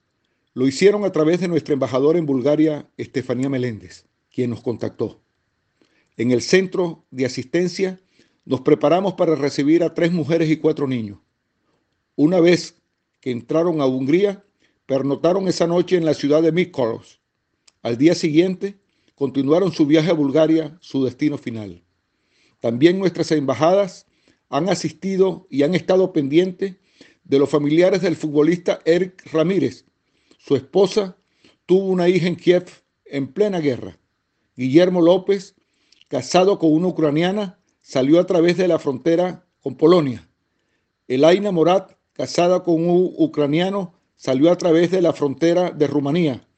lo 0.58 0.66
hicieron 0.66 1.04
a 1.04 1.12
través 1.12 1.38
de 1.38 1.46
nuestra 1.46 1.74
embajadora 1.74 2.18
en 2.18 2.26
Bulgaria, 2.26 2.90
Estefanía 2.96 3.48
Meléndez, 3.48 4.06
quien 4.28 4.50
nos 4.50 4.60
contactó. 4.60 5.22
En 6.16 6.32
el 6.32 6.42
centro 6.42 7.06
de 7.12 7.26
asistencia 7.26 8.00
nos 8.44 8.62
preparamos 8.62 9.14
para 9.14 9.36
recibir 9.36 9.84
a 9.84 9.94
tres 9.94 10.10
mujeres 10.10 10.50
y 10.50 10.56
cuatro 10.56 10.88
niños. 10.88 11.20
Una 12.16 12.40
vez 12.40 12.74
que 13.20 13.30
entraron 13.30 13.80
a 13.80 13.86
Hungría, 13.86 14.44
pernotaron 14.84 15.46
esa 15.46 15.68
noche 15.68 15.96
en 15.96 16.04
la 16.04 16.14
ciudad 16.14 16.42
de 16.42 16.50
Mykolos. 16.50 17.20
Al 17.82 17.96
día 17.96 18.16
siguiente, 18.16 18.80
continuaron 19.14 19.70
su 19.70 19.86
viaje 19.86 20.10
a 20.10 20.14
Bulgaria, 20.14 20.76
su 20.80 21.04
destino 21.04 21.38
final. 21.38 21.84
También 22.58 22.98
nuestras 22.98 23.30
embajadas 23.30 24.06
han 24.48 24.68
asistido 24.68 25.46
y 25.50 25.62
han 25.62 25.76
estado 25.76 26.12
pendientes 26.12 26.78
de 27.22 27.38
los 27.38 27.48
familiares 27.48 28.02
del 28.02 28.16
futbolista 28.16 28.80
Eric 28.84 29.24
Ramírez, 29.32 29.84
su 30.48 30.56
esposa 30.56 31.14
tuvo 31.66 31.88
una 31.88 32.08
hija 32.08 32.26
en 32.26 32.34
Kiev 32.34 32.64
en 33.04 33.30
plena 33.30 33.60
guerra. 33.60 33.98
Guillermo 34.56 35.02
López, 35.02 35.54
casado 36.08 36.58
con 36.58 36.72
una 36.72 36.86
ucraniana, 36.86 37.58
salió 37.82 38.18
a 38.18 38.24
través 38.24 38.56
de 38.56 38.66
la 38.66 38.78
frontera 38.78 39.44
con 39.60 39.74
Polonia. 39.74 40.26
Elaina 41.06 41.52
Morat, 41.52 41.92
casada 42.14 42.64
con 42.64 42.88
un 42.88 43.12
ucraniano, 43.18 43.92
salió 44.16 44.50
a 44.50 44.56
través 44.56 44.90
de 44.90 45.02
la 45.02 45.12
frontera 45.12 45.70
de 45.70 45.86
Rumanía. 45.86 46.48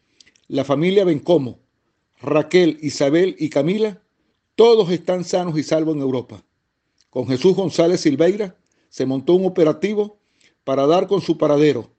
La 0.46 0.64
familia 0.64 1.04
Bencomo, 1.04 1.58
Raquel, 2.22 2.78
Isabel 2.82 3.34
y 3.40 3.50
Camila, 3.50 4.00
todos 4.54 4.88
están 4.92 5.24
sanos 5.24 5.58
y 5.58 5.64
salvos 5.64 5.96
en 5.96 6.02
Europa. 6.02 6.44
Con 7.10 7.26
Jesús 7.26 7.56
González 7.56 8.02
Silveira 8.02 8.56
se 8.88 9.04
montó 9.04 9.34
un 9.34 9.46
operativo 9.46 10.20
para 10.62 10.86
dar 10.86 11.08
con 11.08 11.20
su 11.20 11.36
paradero 11.36 11.90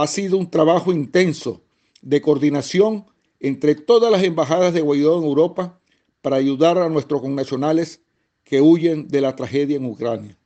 ha 0.00 0.06
sido 0.06 0.38
un 0.38 0.48
trabajo 0.48 0.92
intenso 0.92 1.60
de 2.02 2.20
coordinación 2.20 3.06
entre 3.40 3.74
todas 3.74 4.12
las 4.12 4.22
embajadas 4.22 4.72
de 4.72 4.80
Guaidó 4.80 5.18
en 5.18 5.24
Europa 5.24 5.80
para 6.22 6.36
ayudar 6.36 6.78
a 6.78 6.88
nuestros 6.88 7.20
connacionales 7.20 8.00
que 8.44 8.60
huyen 8.60 9.08
de 9.08 9.20
la 9.20 9.34
tragedia 9.34 9.76
en 9.76 9.86
Ucrania. 9.86 10.36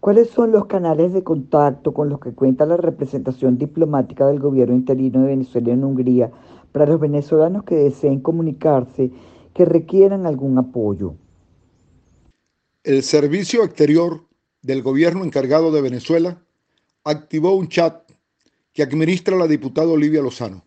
¿Cuáles 0.00 0.30
son 0.30 0.52
los 0.52 0.64
canales 0.66 1.12
de 1.12 1.22
contacto 1.22 1.92
con 1.92 2.08
los 2.08 2.18
que 2.18 2.32
cuenta 2.32 2.64
la 2.64 2.78
representación 2.78 3.58
diplomática 3.58 4.26
del 4.26 4.40
gobierno 4.40 4.74
interino 4.74 5.20
de 5.20 5.26
Venezuela 5.26 5.72
en 5.74 5.84
Hungría 5.84 6.30
para 6.72 6.86
los 6.86 6.98
venezolanos 6.98 7.64
que 7.64 7.74
deseen 7.74 8.20
comunicarse, 8.20 9.10
que 9.52 9.66
requieran 9.66 10.24
algún 10.24 10.56
apoyo? 10.56 11.14
El 12.84 13.02
Servicio 13.02 13.62
Exterior 13.64 14.22
del 14.62 14.82
Gobierno 14.82 15.24
encargado 15.24 15.70
de 15.70 15.82
Venezuela 15.82 16.42
activó 17.04 17.54
un 17.54 17.68
chat 17.68 18.10
que 18.72 18.82
administra 18.82 19.36
la 19.36 19.46
diputada 19.46 19.88
Olivia 19.88 20.22
Lozano 20.22 20.64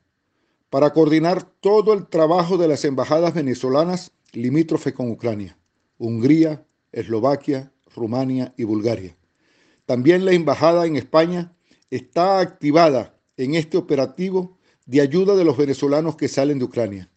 para 0.70 0.92
coordinar 0.92 1.44
todo 1.62 1.94
el 1.94 2.08
trabajo 2.08 2.58
de 2.58 2.68
las 2.68 2.84
embajadas 2.86 3.34
venezolanas 3.34 4.12
limítrofe 4.34 4.94
con 4.94 5.10
Ucrania, 5.10 5.58
Hungría, 5.98 6.66
Eslovaquia, 6.92 7.72
Rumania 7.96 8.54
y 8.58 8.66
Bulgaria. 8.66 9.16
También 9.86 10.26
la 10.26 10.34
embajada 10.34 10.86
en 10.86 10.98
España 10.98 11.56
está 11.90 12.40
activada 12.40 13.18
en 13.38 13.56
este 13.56 13.78
operativo 13.78 14.58
de 14.86 15.02
ayuda 15.02 15.36
de 15.36 15.46
los 15.46 15.58
venezolanos 15.58 16.16
que 16.16 16.28
salen 16.28 16.60
de 16.60 16.66
Ucrania. 16.66 17.10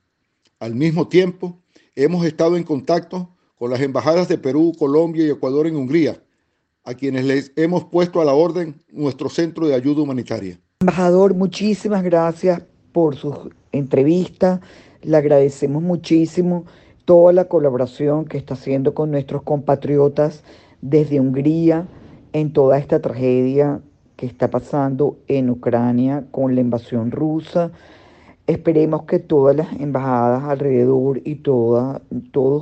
Al 0.61 0.75
mismo 0.75 1.09
tiempo, 1.09 1.61
hemos 1.97 2.25
estado 2.25 2.57
en 2.57 2.63
contacto 2.63 3.35
con 3.57 3.71
las 3.71 3.81
embajadas 3.81 4.29
de 4.29 4.39
Perú, 4.39 4.73
Colombia 4.79 5.27
y 5.27 5.31
Ecuador 5.31 5.67
en 5.67 5.77
Hungría 5.77 6.23
a 6.89 6.95
quienes 6.95 7.27
les 7.27 7.53
hemos 7.57 7.85
puesto 7.85 8.19
a 8.23 8.25
la 8.25 8.33
orden 8.33 8.81
nuestro 8.91 9.29
centro 9.29 9.69
de 9.69 9.75
ayuda 9.75 10.01
humanitaria. 10.01 10.59
Embajador, 10.81 11.35
muchísimas 11.35 12.03
gracias 12.03 12.63
por 12.93 13.15
su 13.15 13.51
entrevista. 13.73 14.63
Le 15.03 15.19
agradecemos 15.19 15.83
muchísimo 15.83 16.65
toda 17.05 17.35
la 17.35 17.45
colaboración 17.45 18.25
que 18.25 18.39
está 18.39 18.55
haciendo 18.55 18.95
con 18.95 19.11
nuestros 19.11 19.43
compatriotas 19.43 20.43
desde 20.81 21.21
Hungría 21.21 21.87
en 22.33 22.55
toda 22.55 22.79
esta 22.79 23.01
tragedia 23.01 23.83
que 24.17 24.25
está 24.25 24.49
pasando 24.49 25.19
en 25.29 25.51
Ucrania 25.51 26.25
con 26.31 26.55
la 26.55 26.63
invasión 26.63 27.11
rusa. 27.11 27.71
Esperemos 28.47 29.03
que 29.03 29.19
todas 29.19 29.55
las 29.55 29.71
embajadas 29.79 30.43
alrededor 30.45 31.21
y 31.23 31.35
todos 31.35 32.01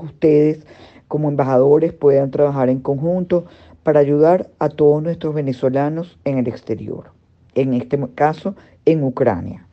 ustedes 0.03 0.67
como 1.07 1.29
embajadores 1.29 1.93
puedan 1.93 2.33
trabajar 2.33 2.69
en 2.69 2.81
conjunto 2.81 3.45
para 3.87 4.01
ayudar 4.01 4.51
a 4.59 4.69
todos 4.69 5.01
nuestros 5.01 5.33
venezolanos 5.33 6.19
en 6.25 6.39
el 6.39 6.49
exterior, 6.49 7.13
en 7.55 7.73
este 7.73 7.97
caso 8.17 8.57
en 8.85 9.05
Ucrania. 9.05 9.65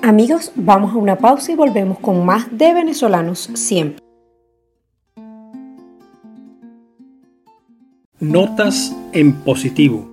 Amigos, 0.00 0.52
vamos 0.54 0.94
a 0.94 0.98
una 0.98 1.18
pausa 1.18 1.50
y 1.50 1.56
volvemos 1.56 1.98
con 1.98 2.24
más 2.24 2.46
de 2.56 2.72
venezolanos 2.72 3.50
siempre. 3.54 3.98
Notas 8.20 8.94
en 9.12 9.32
positivo. 9.42 10.08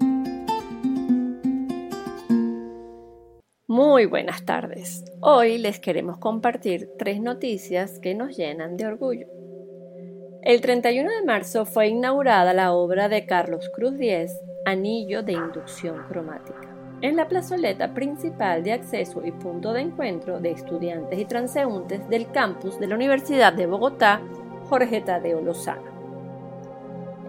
Muy 3.68 4.08
buenas 4.08 4.44
tardes. 4.44 5.06
Hoy 5.22 5.60
les 5.60 5.80
queremos 5.80 6.18
compartir 6.18 6.90
tres 6.98 7.22
noticias 7.22 8.00
que 8.00 8.16
nos 8.16 8.36
llenan 8.36 8.76
de 8.76 8.88
orgullo. 8.88 9.43
El 10.46 10.60
31 10.60 11.10
de 11.10 11.26
marzo 11.26 11.66
fue 11.66 11.88
inaugurada 11.88 12.54
la 12.54 12.74
obra 12.74 13.08
de 13.08 13.26
Carlos 13.26 13.72
Cruz 13.74 13.98
Diez, 13.98 14.42
Anillo 14.66 15.24
de 15.24 15.32
Inducción 15.32 16.04
Cromática, 16.10 16.68
en 17.00 17.16
la 17.16 17.30
plazoleta 17.30 17.94
principal 17.94 18.62
de 18.62 18.74
acceso 18.74 19.26
y 19.26 19.32
punto 19.32 19.72
de 19.72 19.80
encuentro 19.80 20.42
de 20.42 20.52
estudiantes 20.52 21.18
y 21.18 21.24
transeúntes 21.24 22.10
del 22.10 22.30
campus 22.30 22.78
de 22.78 22.88
la 22.88 22.96
Universidad 22.96 23.54
de 23.54 23.68
Bogotá, 23.68 24.20
Jorge 24.68 25.00
Tadeo 25.00 25.40
Lozano. 25.40 25.94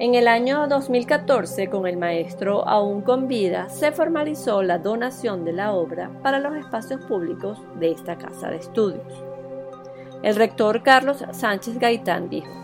En 0.01 0.17
el 0.17 0.27
año 0.27 0.67
2014, 0.67 1.69
con 1.69 1.87
el 1.87 1.97
maestro 1.97 2.67
aún 2.67 3.03
con 3.03 3.29
vida, 3.29 3.69
se 3.69 3.93
formalizó 3.93 4.65
la 4.65 4.79
donación 4.79 5.45
de 5.45 5.53
la 5.53 5.73
obra 5.73 6.11
para 6.21 6.41
los 6.41 6.57
espacios 6.57 7.05
públicos 7.07 7.63
de 7.79 7.93
esta 7.93 8.19
casa 8.19 8.51
de 8.51 8.57
estudios. 8.57 9.25
El 10.25 10.35
rector 10.35 10.83
Carlos 10.83 11.25
Sánchez 11.31 11.79
Gaitán 11.79 12.29
dijo, 12.29 12.64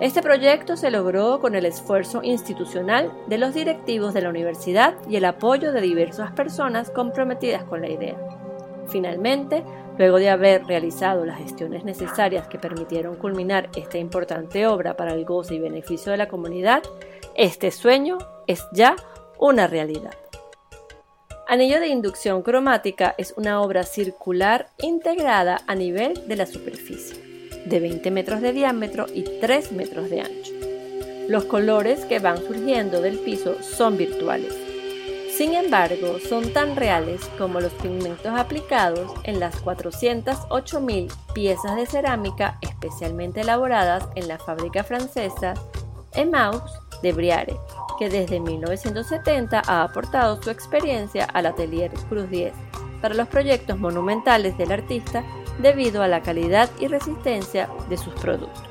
este 0.00 0.22
proyecto 0.22 0.76
se 0.76 0.90
logró 0.90 1.40
con 1.40 1.54
el 1.54 1.66
esfuerzo 1.66 2.20
institucional 2.22 3.12
de 3.26 3.38
los 3.38 3.54
directivos 3.54 4.14
de 4.14 4.22
la 4.22 4.28
universidad 4.28 4.94
y 5.08 5.16
el 5.16 5.24
apoyo 5.24 5.72
de 5.72 5.80
diversas 5.80 6.32
personas 6.32 6.90
comprometidas 6.90 7.64
con 7.64 7.80
la 7.80 7.88
idea. 7.88 8.16
Finalmente, 8.88 9.64
Luego 9.98 10.18
de 10.18 10.30
haber 10.30 10.64
realizado 10.64 11.26
las 11.26 11.38
gestiones 11.38 11.84
necesarias 11.84 12.46
que 12.46 12.58
permitieron 12.58 13.16
culminar 13.16 13.68
esta 13.76 13.98
importante 13.98 14.66
obra 14.66 14.96
para 14.96 15.12
el 15.12 15.24
goce 15.24 15.56
y 15.56 15.58
beneficio 15.58 16.12
de 16.12 16.18
la 16.18 16.28
comunidad, 16.28 16.84
este 17.34 17.72
sueño 17.72 18.18
es 18.46 18.64
ya 18.72 18.94
una 19.40 19.66
realidad. 19.66 20.14
Anillo 21.48 21.80
de 21.80 21.88
inducción 21.88 22.42
cromática 22.42 23.14
es 23.18 23.34
una 23.36 23.60
obra 23.60 23.82
circular 23.82 24.68
integrada 24.78 25.62
a 25.66 25.74
nivel 25.74 26.28
de 26.28 26.36
la 26.36 26.46
superficie, 26.46 27.16
de 27.64 27.80
20 27.80 28.10
metros 28.10 28.40
de 28.40 28.52
diámetro 28.52 29.06
y 29.12 29.22
3 29.40 29.72
metros 29.72 30.10
de 30.10 30.20
ancho. 30.20 30.52
Los 31.28 31.44
colores 31.44 32.04
que 32.06 32.18
van 32.18 32.38
surgiendo 32.38 33.00
del 33.00 33.18
piso 33.18 33.56
son 33.62 33.96
virtuales 33.96 34.54
sin 35.38 35.54
embargo, 35.54 36.18
son 36.18 36.52
tan 36.52 36.74
reales 36.74 37.20
como 37.38 37.60
los 37.60 37.70
pigmentos 37.74 38.36
aplicados 38.36 39.12
en 39.22 39.38
las 39.38 39.64
408.000 39.64 41.12
piezas 41.32 41.76
de 41.76 41.86
cerámica 41.86 42.58
especialmente 42.60 43.42
elaboradas 43.42 44.08
en 44.16 44.26
la 44.26 44.40
fábrica 44.40 44.82
francesa 44.82 45.54
Emaus 46.14 46.64
de 47.02 47.12
Briare, 47.12 47.56
que 48.00 48.08
desde 48.08 48.40
1970 48.40 49.62
ha 49.64 49.84
aportado 49.84 50.42
su 50.42 50.50
experiencia 50.50 51.26
al 51.26 51.46
atelier 51.46 51.92
Cruz 52.08 52.28
10 52.28 52.52
para 53.00 53.14
los 53.14 53.28
proyectos 53.28 53.78
monumentales 53.78 54.58
del 54.58 54.72
artista 54.72 55.22
debido 55.58 56.02
a 56.02 56.08
la 56.08 56.22
calidad 56.22 56.70
y 56.78 56.88
resistencia 56.88 57.68
de 57.88 57.96
sus 57.96 58.14
productos. 58.14 58.62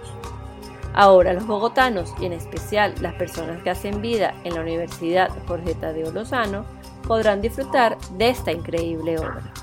Ahora 0.94 1.34
los 1.34 1.46
bogotanos 1.46 2.14
y 2.20 2.26
en 2.26 2.34
especial 2.34 2.96
las 3.02 3.14
personas 3.14 3.62
que 3.62 3.70
hacen 3.70 4.02
vida 4.02 4.34
en 4.44 4.56
la 4.56 4.62
Universidad 4.62 5.30
Jorge 5.48 5.76
Tadeo 5.76 6.12
Lozano 6.12 6.66
podrán 7.08 7.42
disfrutar 7.42 7.98
de 8.18 8.30
esta 8.30 8.52
increíble 8.52 9.20
obra. 9.20 9.54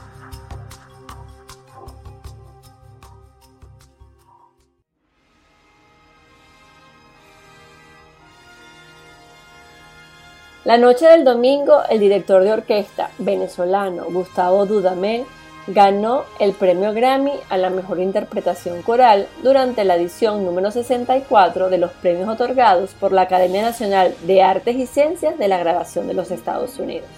La 10.64 10.78
noche 10.78 11.06
del 11.06 11.24
domingo, 11.24 11.82
el 11.90 12.00
director 12.00 12.42
de 12.42 12.52
orquesta 12.52 13.10
venezolano 13.18 14.04
Gustavo 14.04 14.64
Dudamel 14.64 15.26
ganó 15.66 16.24
el 16.38 16.52
premio 16.52 16.92
Grammy 16.92 17.32
a 17.48 17.56
la 17.56 17.70
mejor 17.70 17.98
interpretación 17.98 18.82
coral 18.82 19.26
durante 19.42 19.84
la 19.84 19.96
edición 19.96 20.44
número 20.44 20.70
64 20.70 21.70
de 21.70 21.78
los 21.78 21.90
premios 21.92 22.28
otorgados 22.28 22.90
por 22.94 23.12
la 23.12 23.22
Academia 23.22 23.62
Nacional 23.62 24.14
de 24.26 24.42
Artes 24.42 24.76
y 24.76 24.86
Ciencias 24.86 25.38
de 25.38 25.48
la 25.48 25.58
Grabación 25.58 26.06
de 26.06 26.14
los 26.14 26.30
Estados 26.30 26.78
Unidos. 26.78 27.08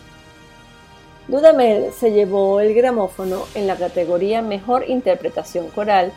Dudamel 1.26 1.92
se 1.92 2.12
llevó 2.12 2.60
el 2.60 2.72
gramófono 2.72 3.42
en 3.54 3.66
la 3.66 3.74
categoría 3.74 4.42
Mejor 4.42 4.88
Interpretación 4.88 5.68
Coral 5.70 6.12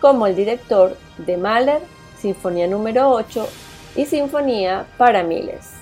como 0.00 0.26
el 0.26 0.34
director 0.34 0.96
de 1.18 1.36
Mahler, 1.36 1.80
Sinfonía 2.18 2.66
número 2.66 3.10
8 3.10 3.46
y 3.96 4.06
Sinfonía 4.06 4.86
para 4.96 5.22
Miles, 5.22 5.72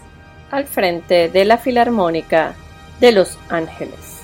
al 0.50 0.66
frente 0.66 1.28
de 1.28 1.44
la 1.44 1.58
Filarmónica 1.58 2.54
de 2.98 3.12
Los 3.12 3.38
Ángeles. 3.48 4.15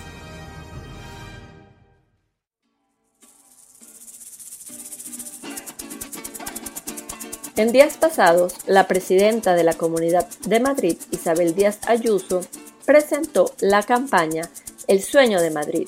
En 7.54 7.70
días 7.70 7.98
pasados, 7.98 8.54
la 8.66 8.88
presidenta 8.88 9.54
de 9.54 9.62
la 9.62 9.74
Comunidad 9.74 10.26
de 10.46 10.58
Madrid, 10.58 10.96
Isabel 11.10 11.54
Díaz 11.54 11.80
Ayuso, 11.86 12.40
presentó 12.86 13.52
la 13.60 13.82
campaña 13.82 14.48
El 14.88 15.02
Sueño 15.02 15.38
de 15.38 15.50
Madrid, 15.50 15.86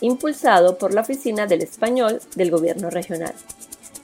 impulsado 0.00 0.78
por 0.78 0.94
la 0.94 1.02
Oficina 1.02 1.46
del 1.46 1.60
Español 1.60 2.22
del 2.34 2.50
Gobierno 2.50 2.88
Regional. 2.88 3.34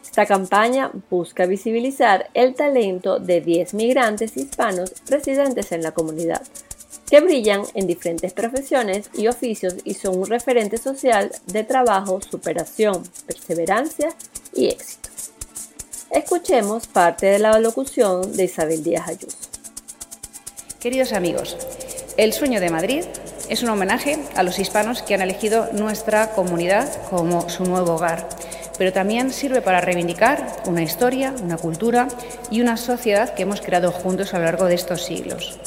Esta 0.05 0.27
campaña 0.27 0.91
busca 1.09 1.47
visibilizar 1.47 2.29
el 2.35 2.55
talento 2.55 3.19
de 3.19 3.41
10 3.41 3.73
migrantes 3.73 4.37
hispanos 4.37 4.93
residentes 5.09 5.73
en 5.73 5.83
la 5.83 5.93
comunidad, 5.93 6.43
que 7.09 7.21
brillan 7.21 7.63
en 7.73 7.87
diferentes 7.87 8.35
profesiones 8.35 9.09
y 9.15 9.29
oficios 9.29 9.77
y 9.85 9.95
son 9.95 10.19
un 10.19 10.27
referente 10.27 10.77
social 10.77 11.33
de 11.47 11.65
trabajo, 11.65 12.21
superación, 12.21 13.03
perseverancia 13.27 14.11
y 14.53 14.67
éxito. 14.67 15.08
Escuchemos 16.11 16.87
parte 16.87 17.27
de 17.27 17.39
la 17.39 17.59
locución 17.59 18.35
de 18.35 18.45
Isabel 18.45 18.83
Díaz 18.83 19.09
Ayuso. 19.09 19.37
Queridos 20.81 21.13
amigos, 21.13 21.59
El 22.17 22.33
Sueño 22.33 22.61
de 22.61 22.71
Madrid 22.71 23.05
es 23.51 23.63
un 23.63 23.69
homenaje 23.69 24.19
a 24.35 24.43
los 24.43 24.59
hispanos 24.59 25.03
que 25.03 25.13
han 25.13 25.21
elegido 25.21 25.69
nuestra 25.73 26.31
comunidad 26.31 26.89
como 27.11 27.51
su 27.51 27.65
nuevo 27.65 27.97
hogar, 27.97 28.27
pero 28.79 28.91
también 28.91 29.35
sirve 29.35 29.61
para 29.61 29.83
reivindicar 29.83 30.63
una 30.67 30.83
historia, 30.83 31.35
una 31.43 31.59
cultura 31.59 32.09
y 32.51 32.63
una 32.63 32.79
sociedad 32.79 33.35
que 33.35 33.43
hemos 33.43 33.61
creado 33.61 33.93
juntos 33.93 34.33
a 34.33 34.39
lo 34.39 34.47
largo 34.47 34.65
de 34.65 34.77
estos 34.77 35.05
siglos. 35.05 35.59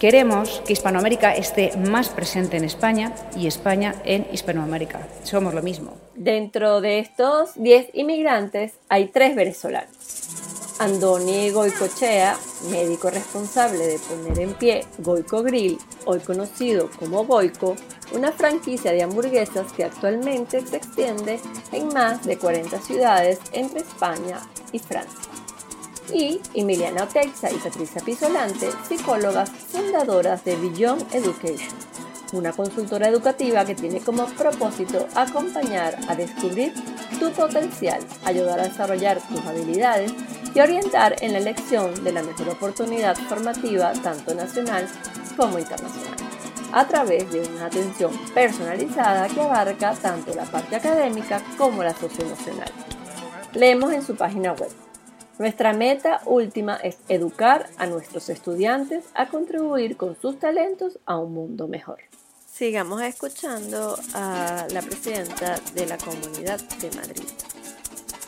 Queremos 0.00 0.62
que 0.64 0.72
Hispanoamérica 0.72 1.34
esté 1.34 1.76
más 1.76 2.08
presente 2.08 2.56
en 2.56 2.64
España 2.64 3.14
y 3.36 3.46
España 3.46 3.96
en 4.06 4.26
Hispanoamérica. 4.32 5.06
Somos 5.24 5.52
lo 5.52 5.60
mismo. 5.62 5.92
Dentro 6.14 6.80
de 6.80 7.00
estos 7.00 7.50
10 7.56 7.90
inmigrantes 7.92 8.72
hay 8.88 9.08
tres 9.08 9.36
venezolanos. 9.36 9.90
Andoni 10.78 11.50
Goicochea, 11.50 12.34
médico 12.70 13.10
responsable 13.10 13.86
de 13.86 13.98
poner 13.98 14.38
en 14.38 14.54
pie 14.54 14.86
Goico 15.00 15.42
Grill, 15.42 15.76
hoy 16.06 16.20
conocido 16.20 16.88
como 16.98 17.26
Goico, 17.26 17.76
una 18.14 18.32
franquicia 18.32 18.92
de 18.92 19.02
hamburguesas 19.02 19.70
que 19.74 19.84
actualmente 19.84 20.66
se 20.66 20.78
extiende 20.78 21.38
en 21.72 21.88
más 21.88 22.24
de 22.24 22.38
40 22.38 22.80
ciudades 22.80 23.38
entre 23.52 23.80
España 23.80 24.40
y 24.72 24.78
Francia 24.78 25.29
y 26.12 26.40
Emiliana 26.54 27.04
Oteiza 27.04 27.50
y 27.50 27.56
Patricia 27.56 28.02
Pisolante, 28.04 28.68
psicólogas 28.88 29.50
fundadoras 29.50 30.44
de 30.44 30.56
Beyond 30.56 31.14
Education, 31.14 31.74
una 32.32 32.52
consultora 32.52 33.08
educativa 33.08 33.64
que 33.64 33.74
tiene 33.74 34.00
como 34.00 34.26
propósito 34.26 35.06
acompañar 35.14 35.98
a 36.08 36.14
descubrir 36.14 36.72
tu 37.18 37.30
potencial, 37.32 38.00
ayudar 38.24 38.60
a 38.60 38.68
desarrollar 38.68 39.20
tus 39.28 39.40
habilidades 39.46 40.12
y 40.54 40.60
orientar 40.60 41.16
en 41.22 41.32
la 41.32 41.38
elección 41.38 42.02
de 42.02 42.12
la 42.12 42.22
mejor 42.22 42.48
oportunidad 42.48 43.16
formativa 43.16 43.92
tanto 43.92 44.34
nacional 44.34 44.88
como 45.36 45.58
internacional, 45.58 46.16
a 46.72 46.86
través 46.86 47.30
de 47.30 47.40
una 47.40 47.66
atención 47.66 48.12
personalizada 48.34 49.28
que 49.28 49.40
abarca 49.40 49.94
tanto 49.94 50.34
la 50.34 50.44
parte 50.44 50.76
académica 50.76 51.42
como 51.56 51.82
la 51.82 51.94
socioemocional. 51.94 52.70
Leemos 53.52 53.92
en 53.92 54.02
su 54.02 54.14
página 54.14 54.52
web 54.52 54.70
nuestra 55.40 55.72
meta 55.72 56.20
última 56.26 56.76
es 56.76 56.98
educar 57.08 57.66
a 57.78 57.86
nuestros 57.86 58.28
estudiantes 58.28 59.06
a 59.14 59.28
contribuir 59.28 59.96
con 59.96 60.14
sus 60.20 60.38
talentos 60.38 60.98
a 61.06 61.16
un 61.16 61.32
mundo 61.32 61.66
mejor. 61.66 62.00
Sigamos 62.46 63.00
escuchando 63.00 63.98
a 64.12 64.66
la 64.70 64.82
presidenta 64.82 65.58
de 65.74 65.86
la 65.86 65.96
Comunidad 65.96 66.60
de 66.60 66.90
Madrid. 66.94 67.24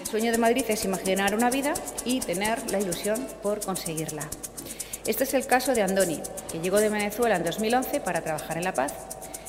El 0.01 0.07
sueño 0.07 0.33
de 0.33 0.39
Madrid 0.39 0.65
es 0.69 0.87
imaginar 0.87 1.35
una 1.35 1.51
vida 1.51 1.75
y 2.07 2.21
tener 2.21 2.71
la 2.71 2.81
ilusión 2.81 3.27
por 3.43 3.61
conseguirla. 3.61 4.27
Este 5.07 5.25
es 5.25 5.35
el 5.35 5.47
caso 5.47 5.75
de 5.75 5.83
Andoni, 5.83 6.19
que 6.51 6.61
llegó 6.61 6.79
de 6.79 6.89
Venezuela 6.89 7.37
en 7.37 7.45
2011 7.45 8.01
para 8.01 8.23
trabajar 8.23 8.57
en 8.57 8.65
La 8.65 8.73
Paz. 8.73 8.95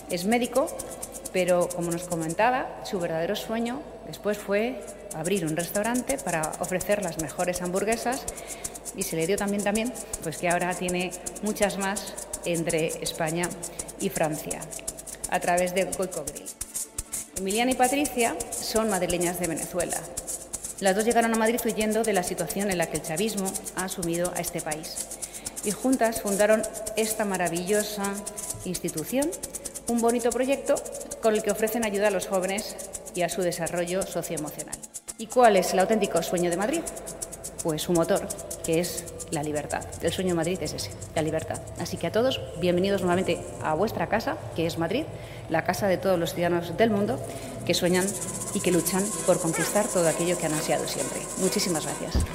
Es 0.10 0.26
médico, 0.26 0.68
pero 1.32 1.70
como 1.74 1.92
nos 1.92 2.10
comentaba, 2.10 2.84
su 2.84 3.00
verdadero 3.00 3.38
sueño 3.38 3.80
después 4.08 4.38
fue 4.38 4.80
abrir 5.16 5.46
un 5.46 5.56
restaurante 5.56 6.18
para 6.18 6.52
ofrecer 6.60 7.04
las 7.04 7.20
mejores 7.20 7.62
hamburguesas 7.62 8.24
y 8.96 9.04
se 9.04 9.16
le 9.16 9.28
dio 9.28 9.38
también 9.38 9.64
también 9.64 9.94
pues 10.22 10.38
que 10.38 10.50
ahora 10.50 10.74
tiene 10.74 11.12
muchas 11.42 11.78
más 11.78 12.14
entre 12.46 12.88
España 13.02 13.50
y 14.00 14.10
Francia 14.10 14.60
a 15.30 15.40
través 15.40 15.74
de 15.74 15.86
Goico 15.86 16.24
Grill. 16.26 16.46
Emiliana 17.38 17.72
y 17.72 17.76
Patricia 17.76 18.36
son 18.52 18.90
madrileñas 18.90 19.40
de 19.40 19.48
Venezuela. 19.48 19.98
Las 20.80 20.96
dos 20.96 21.06
llegaron 21.06 21.34
a 21.34 21.38
Madrid 21.38 21.60
huyendo 21.66 22.04
de 22.04 22.14
la 22.14 22.24
situación 22.24 22.70
en 22.70 22.78
la 22.78 22.88
que 22.88 22.98
el 22.98 23.04
chavismo 23.04 23.52
ha 23.76 23.86
asumido 23.86 24.32
a 24.36 24.42
este 24.42 24.62
país. 24.62 25.08
Y 25.66 25.72
juntas 25.72 26.22
fundaron 26.22 26.62
esta 26.98 27.26
maravillosa 27.26 28.14
institución, 28.66 29.32
un 29.88 30.02
bonito 30.02 30.30
proyecto 30.30 30.76
con 31.22 31.34
el 31.34 31.42
que 31.42 31.52
ofrecen 31.52 31.86
ayuda 31.86 32.10
a 32.10 32.12
los 32.12 32.28
jóvenes 32.28 32.76
y 33.16 33.22
a 33.22 33.30
su 33.30 33.42
desarrollo 33.42 34.02
socioemocional. 34.04 34.78
¿Y 35.18 35.28
cuál 35.28 35.58
es 35.58 35.74
el 35.74 35.80
auténtico 35.80 36.22
sueño 36.24 36.50
de 36.50 36.58
Madrid? 36.58 36.82
Pues 37.64 37.84
su 37.84 37.94
motor, 37.94 38.28
que 38.66 38.80
es 38.80 39.06
la 39.32 39.44
libertad. 39.44 39.86
El 40.02 40.12
sueño 40.12 40.30
de 40.30 40.36
Madrid 40.36 40.58
es 40.62 40.74
ese, 40.74 40.92
la 41.16 41.22
libertad. 41.22 41.62
Así 41.80 41.98
que 41.98 42.08
a 42.08 42.12
todos, 42.12 42.42
bienvenidos 42.60 43.02
nuevamente 43.02 43.40
a 43.64 43.74
vuestra 43.74 44.08
casa, 44.08 44.38
que 44.56 44.66
es 44.66 44.78
Madrid, 44.78 45.06
la 45.50 45.64
casa 45.64 45.88
de 45.88 45.98
todos 45.98 46.20
los 46.20 46.34
ciudadanos 46.34 46.76
del 46.78 46.90
mundo 46.90 47.20
que 47.66 47.74
sueñan 47.74 48.06
y 48.54 48.60
que 48.60 48.72
luchan 48.72 49.04
por 49.26 49.40
conquistar 49.40 49.88
todo 49.88 50.08
aquello 50.08 50.38
que 50.38 50.46
han 50.46 50.54
ansiado 50.54 50.88
siempre. 50.88 51.20
Muchísimas 51.40 51.86
gracias. 51.86 52.26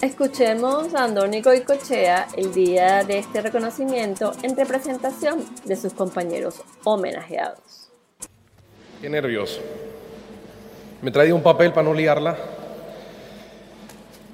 Escuchemos 0.00 0.94
a 0.94 1.04
Andónico 1.04 1.54
y 1.54 1.62
Cochea 1.62 2.28
el 2.36 2.52
día 2.52 3.04
de 3.04 3.18
este 3.18 3.40
reconocimiento 3.40 4.32
en 4.42 4.54
representación 4.54 5.44
de 5.64 5.76
sus 5.76 5.94
compañeros 5.94 6.60
homenajeados. 6.84 7.83
Qué 9.00 9.08
nervioso. 9.08 9.60
Me 11.02 11.10
he 11.10 11.12
traído 11.12 11.36
un 11.36 11.42
papel 11.42 11.72
para 11.72 11.86
no 11.86 11.94
liarla. 11.94 12.36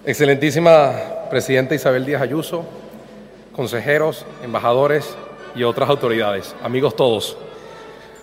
Excelentísima 0.04 0.92
Presidenta 1.28 1.74
Isabel 1.74 2.06
Díaz 2.06 2.22
Ayuso, 2.22 2.64
consejeros, 3.54 4.24
embajadores 4.42 5.16
y 5.54 5.62
otras 5.62 5.88
autoridades, 5.88 6.54
amigos 6.62 6.96
todos. 6.96 7.36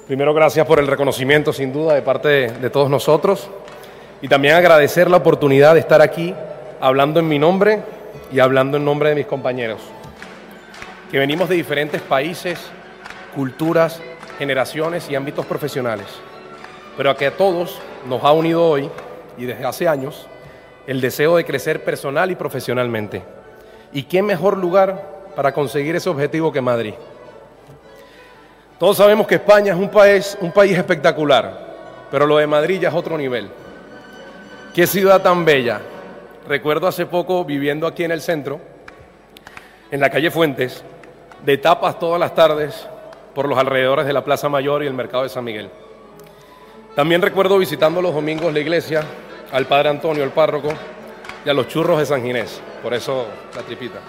Primero, 0.08 0.34
gracias 0.34 0.66
por 0.66 0.80
el 0.80 0.88
reconocimiento, 0.88 1.52
sin 1.52 1.74
duda, 1.74 1.94
de 1.94 2.02
parte 2.02 2.30
de 2.50 2.70
todos 2.70 2.90
nosotros. 2.90 3.50
Y 4.22 4.28
también 4.28 4.56
agradecer 4.56 5.10
la 5.10 5.18
oportunidad 5.18 5.74
de 5.74 5.82
estar 5.82 6.02
aquí 6.02 6.34
hablando 6.80 7.20
en 7.20 7.28
mi 7.28 7.38
nombre 7.38 7.82
y 8.32 8.40
hablando 8.40 8.78
en 8.78 8.86
nombre 8.86 9.10
de 9.10 9.16
mis 9.16 9.26
compañeros, 9.26 9.82
que 11.12 11.20
venimos 11.20 11.50
de 11.50 11.56
diferentes 11.56 12.02
países, 12.02 12.60
culturas, 13.36 14.02
generaciones 14.38 15.10
y 15.10 15.16
ámbitos 15.16 15.46
profesionales, 15.46 16.08
pero 16.98 17.12
a 17.12 17.16
que 17.16 17.28
a 17.28 17.38
todos 17.38 17.80
nos 18.10 18.24
ha 18.24 18.32
unido 18.32 18.68
hoy 18.68 18.90
y 19.38 19.46
desde 19.46 19.64
hace 19.64 19.88
años 19.88 20.28
el 20.88 21.00
deseo 21.00 21.38
de 21.38 21.46
crecer 21.46 21.84
personal 21.84 22.32
y 22.32 22.36
profesionalmente. 22.36 23.22
¿Y 23.94 24.04
qué 24.04 24.24
mejor 24.24 24.58
lugar 24.58 25.32
para 25.36 25.54
conseguir 25.54 25.96
ese 25.96 26.10
objetivo 26.10 26.52
que 26.52 26.60
Madrid? 26.60 26.96
Todos 28.80 28.98
sabemos 28.98 29.28
que 29.28 29.36
España 29.36 29.74
es 29.74 29.80
un 29.80 29.90
país, 29.90 30.38
un 30.42 30.52
país 30.52 30.78
espectacular, 30.78 31.68
pero 32.10 32.26
lo 32.26 32.38
de 32.38 32.48
Madrid 32.48 32.80
ya 32.82 32.90
es 32.90 32.96
otro 32.96 33.18
nivel. 33.18 33.50
Qué 34.74 34.88
ciudad 34.88 35.22
tan 35.22 35.46
bella. 35.46 35.82
Recuerdo 36.48 36.88
hace 36.88 37.06
poco 37.06 37.44
viviendo 37.44 37.86
aquí 37.86 38.04
en 38.04 38.12
el 38.12 38.22
centro, 38.22 38.60
en 39.92 40.00
la 40.00 40.10
calle 40.10 40.32
Fuentes, 40.32 40.84
de 41.44 41.58
tapas 41.58 42.00
todas 42.00 42.20
las 42.20 42.34
tardes 42.34 42.88
por 43.36 43.48
los 43.48 43.58
alrededores 43.58 44.06
de 44.06 44.14
la 44.14 44.24
Plaza 44.24 44.48
Mayor 44.50 44.84
y 44.84 44.88
el 44.88 44.94
Mercado 44.94 45.24
de 45.24 45.30
San 45.30 45.44
Miguel. 45.44 45.70
También 46.98 47.22
recuerdo 47.22 47.60
visitando 47.60 48.02
los 48.02 48.12
domingos 48.12 48.52
la 48.52 48.60
iglesia 48.60 49.04
al 49.52 49.68
Padre 49.68 49.90
Antonio, 49.90 50.24
el 50.24 50.32
párroco, 50.32 50.70
y 51.46 51.48
a 51.48 51.54
los 51.54 51.68
churros 51.68 52.00
de 52.00 52.08
San 52.08 52.24
Ginés, 52.24 52.60
por 52.82 52.92
eso 52.92 53.28
la 53.56 53.62
tripita. 53.62 54.00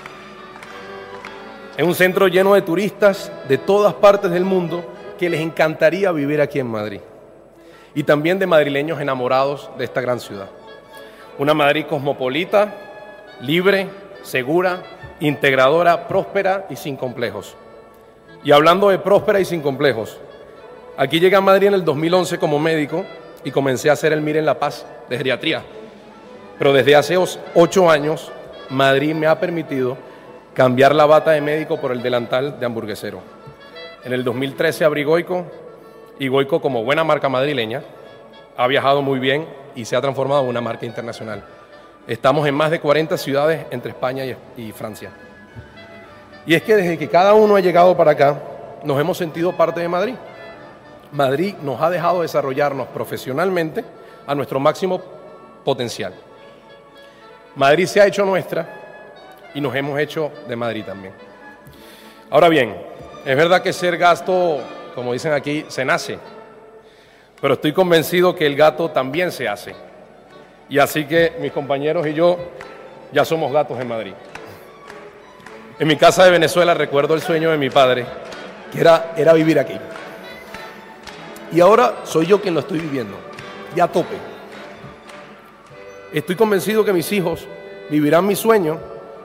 Es 1.76 1.84
un 1.84 1.94
centro 1.94 2.28
lleno 2.28 2.54
de 2.54 2.62
turistas 2.62 3.30
de 3.46 3.58
todas 3.58 3.92
partes 3.92 4.30
del 4.30 4.46
mundo 4.46 4.82
que 5.18 5.28
les 5.28 5.42
encantaría 5.42 6.10
vivir 6.12 6.40
aquí 6.40 6.60
en 6.60 6.68
Madrid. 6.68 7.00
Y 7.94 8.04
también 8.04 8.38
de 8.38 8.46
madrileños 8.46 9.02
enamorados 9.02 9.68
de 9.76 9.84
esta 9.84 10.00
gran 10.00 10.18
ciudad. 10.18 10.48
Una 11.36 11.52
Madrid 11.52 11.84
cosmopolita, 11.84 12.74
libre, 13.42 13.86
segura, 14.22 14.82
integradora, 15.20 16.08
próspera 16.08 16.64
y 16.70 16.76
sin 16.76 16.96
complejos. 16.96 17.54
Y 18.42 18.52
hablando 18.52 18.88
de 18.88 18.98
próspera 18.98 19.40
y 19.40 19.44
sin 19.44 19.60
complejos, 19.60 20.18
aquí 20.98 21.18
llegué 21.20 21.36
a 21.36 21.40
Madrid 21.40 21.68
en 21.68 21.74
el 21.74 21.84
2011 21.84 22.38
como 22.38 22.58
médico 22.58 23.06
y 23.44 23.50
comencé 23.50 23.88
a 23.88 23.94
hacer 23.94 24.12
el 24.12 24.20
MIR 24.20 24.36
en 24.36 24.46
La 24.46 24.58
Paz 24.58 24.84
de 25.08 25.16
geriatría. 25.16 25.62
Pero 26.58 26.74
desde 26.74 26.96
hace 26.96 27.16
ocho 27.54 27.90
años, 27.90 28.30
Madrid 28.68 29.14
me 29.14 29.26
ha 29.26 29.40
permitido 29.40 29.96
cambiar 30.52 30.94
la 30.94 31.06
bata 31.06 31.30
de 31.30 31.40
médico 31.40 31.80
por 31.80 31.92
el 31.92 32.02
delantal 32.02 32.58
de 32.58 32.66
hamburguesero. 32.66 33.20
En 34.04 34.12
el 34.12 34.24
2013 34.24 34.84
abrí 34.84 35.04
Goico 35.04 35.46
y 36.18 36.26
Goico, 36.28 36.60
como 36.60 36.82
buena 36.82 37.04
marca 37.04 37.28
madrileña, 37.28 37.82
ha 38.56 38.66
viajado 38.66 39.00
muy 39.00 39.20
bien 39.20 39.46
y 39.76 39.84
se 39.84 39.94
ha 39.94 40.00
transformado 40.00 40.42
en 40.42 40.48
una 40.48 40.60
marca 40.60 40.84
internacional. 40.84 41.44
Estamos 42.08 42.46
en 42.48 42.54
más 42.54 42.72
de 42.72 42.80
40 42.80 43.16
ciudades 43.16 43.66
entre 43.70 43.90
España 43.90 44.24
y, 44.56 44.72
Francia. 44.72 45.10
Y 46.44 46.54
es 46.54 46.62
que 46.62 46.74
desde 46.74 46.98
que 46.98 47.08
cada 47.08 47.34
uno 47.34 47.54
ha 47.54 47.60
llegado 47.60 47.96
para 47.96 48.12
acá, 48.12 48.42
nos 48.82 48.98
hemos 49.00 49.16
sentido 49.16 49.56
parte 49.56 49.80
de 49.80 49.88
Madrid. 49.88 50.14
Madrid 51.12 51.54
nos 51.62 51.80
ha 51.80 51.90
dejado 51.90 52.22
desarrollarnos 52.22 52.88
profesionalmente 52.88 53.84
a 54.26 54.34
nuestro 54.34 54.60
máximo 54.60 55.00
potencial. 55.64 56.14
Madrid 57.56 57.86
se 57.86 58.00
ha 58.00 58.06
hecho 58.06 58.24
nuestra 58.24 58.68
y 59.54 59.60
nos 59.60 59.74
hemos 59.74 59.98
hecho 59.98 60.30
de 60.46 60.56
Madrid 60.56 60.84
también. 60.84 61.14
Ahora 62.30 62.48
bien, 62.48 62.76
es 63.24 63.36
verdad 63.36 63.62
que 63.62 63.72
ser 63.72 63.96
gasto, 63.96 64.58
como 64.94 65.12
dicen 65.12 65.32
aquí, 65.32 65.64
se 65.68 65.84
nace, 65.84 66.18
pero 67.40 67.54
estoy 67.54 67.72
convencido 67.72 68.34
que 68.34 68.46
el 68.46 68.54
gato 68.54 68.90
también 68.90 69.32
se 69.32 69.48
hace. 69.48 69.74
Y 70.68 70.78
así 70.78 71.06
que 71.06 71.36
mis 71.40 71.52
compañeros 71.52 72.06
y 72.06 72.12
yo 72.12 72.38
ya 73.12 73.24
somos 73.24 73.50
gatos 73.52 73.80
en 73.80 73.88
Madrid. 73.88 74.12
En 75.78 75.88
mi 75.88 75.96
casa 75.96 76.24
de 76.24 76.30
Venezuela 76.30 76.74
recuerdo 76.74 77.14
el 77.14 77.22
sueño 77.22 77.50
de 77.50 77.56
mi 77.56 77.70
padre, 77.70 78.04
que 78.70 78.80
era, 78.80 79.12
era 79.16 79.32
vivir 79.32 79.58
aquí. 79.58 79.78
Y 81.52 81.60
ahora 81.60 82.00
soy 82.04 82.26
yo 82.26 82.40
quien 82.40 82.54
lo 82.54 82.60
estoy 82.60 82.78
viviendo, 82.78 83.16
ya 83.74 83.88
tope. 83.88 84.16
Estoy 86.12 86.36
convencido 86.36 86.84
que 86.84 86.92
mis 86.92 87.10
hijos 87.12 87.46
vivirán 87.90 88.26
mi 88.26 88.36
sueño, 88.36 88.78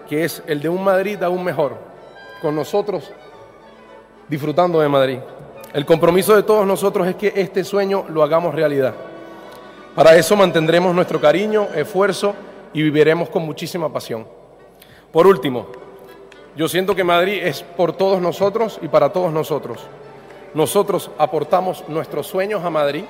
que 0.08 0.24
es 0.24 0.44
el 0.48 0.62
de 0.62 0.70
un 0.70 0.84
Madrid 0.84 1.22
aún 1.24 1.44
mejor, 1.44 1.78
con 2.42 2.56
nosotros 2.56 3.12
disfrutando 4.28 4.80
de 4.80 4.90
Madrid. 4.90 5.20
El 5.74 5.86
compromiso 5.86 6.36
de 6.36 6.44
todos 6.44 6.66
nosotros 6.66 7.08
es 7.08 7.16
que 7.16 7.34
este 7.36 7.64
sueño 7.64 8.06
lo 8.10 8.24
hagamos 8.24 8.54
realidad. 8.54 8.94
Para 9.96 10.16
eso 10.16 10.36
mantendremos 10.36 10.94
nuestro 10.94 11.20
cariño, 11.20 11.68
esfuerzo 11.76 12.36
y 12.74 12.82
viviremos 12.82 13.30
con 13.30 13.44
muchísima 13.44 13.92
pasión. 13.92 14.26
Por 15.12 15.28
último, 15.28 15.68
yo 16.56 16.68
siento 16.68 16.96
que 16.96 17.04
Madrid 17.04 17.40
es 17.44 17.64
por 17.64 17.94
todos 17.94 18.22
nosotros 18.22 18.80
y 18.82 18.88
para 18.88 19.12
todos 19.12 19.32
nosotros. 19.32 19.80
Nosotros 20.54 21.10
aportamos 21.18 21.84
nuestros 21.88 22.28
sueños 22.28 22.64
a 22.64 22.70
Madrid 22.70 23.06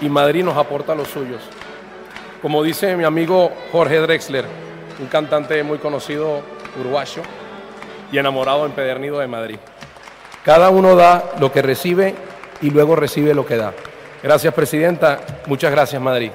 y 0.00 0.08
Madrid 0.08 0.44
nos 0.44 0.56
aporta 0.56 0.94
los 0.94 1.08
suyos. 1.08 1.40
Como 2.42 2.62
dice 2.62 2.96
mi 2.96 3.04
amigo 3.04 3.50
Jorge 3.72 3.98
Drexler, 3.98 4.44
un 5.00 5.06
cantante 5.06 5.62
muy 5.62 5.78
conocido 5.78 6.42
uruguayo 6.78 7.22
y 8.12 8.18
enamorado 8.18 8.66
empedernido 8.66 9.18
de 9.18 9.26
Madrid. 9.26 9.58
Cada 10.44 10.70
uno 10.70 10.94
da 10.94 11.32
lo 11.40 11.50
que 11.52 11.62
recibe 11.62 12.14
y 12.60 12.70
luego 12.70 12.96
recibe 12.96 13.34
lo 13.34 13.46
que 13.46 13.56
da. 13.56 13.72
Gracias, 14.22 14.52
Presidenta. 14.54 15.20
Muchas 15.46 15.70
gracias, 15.70 16.00
Madrid. 16.00 16.30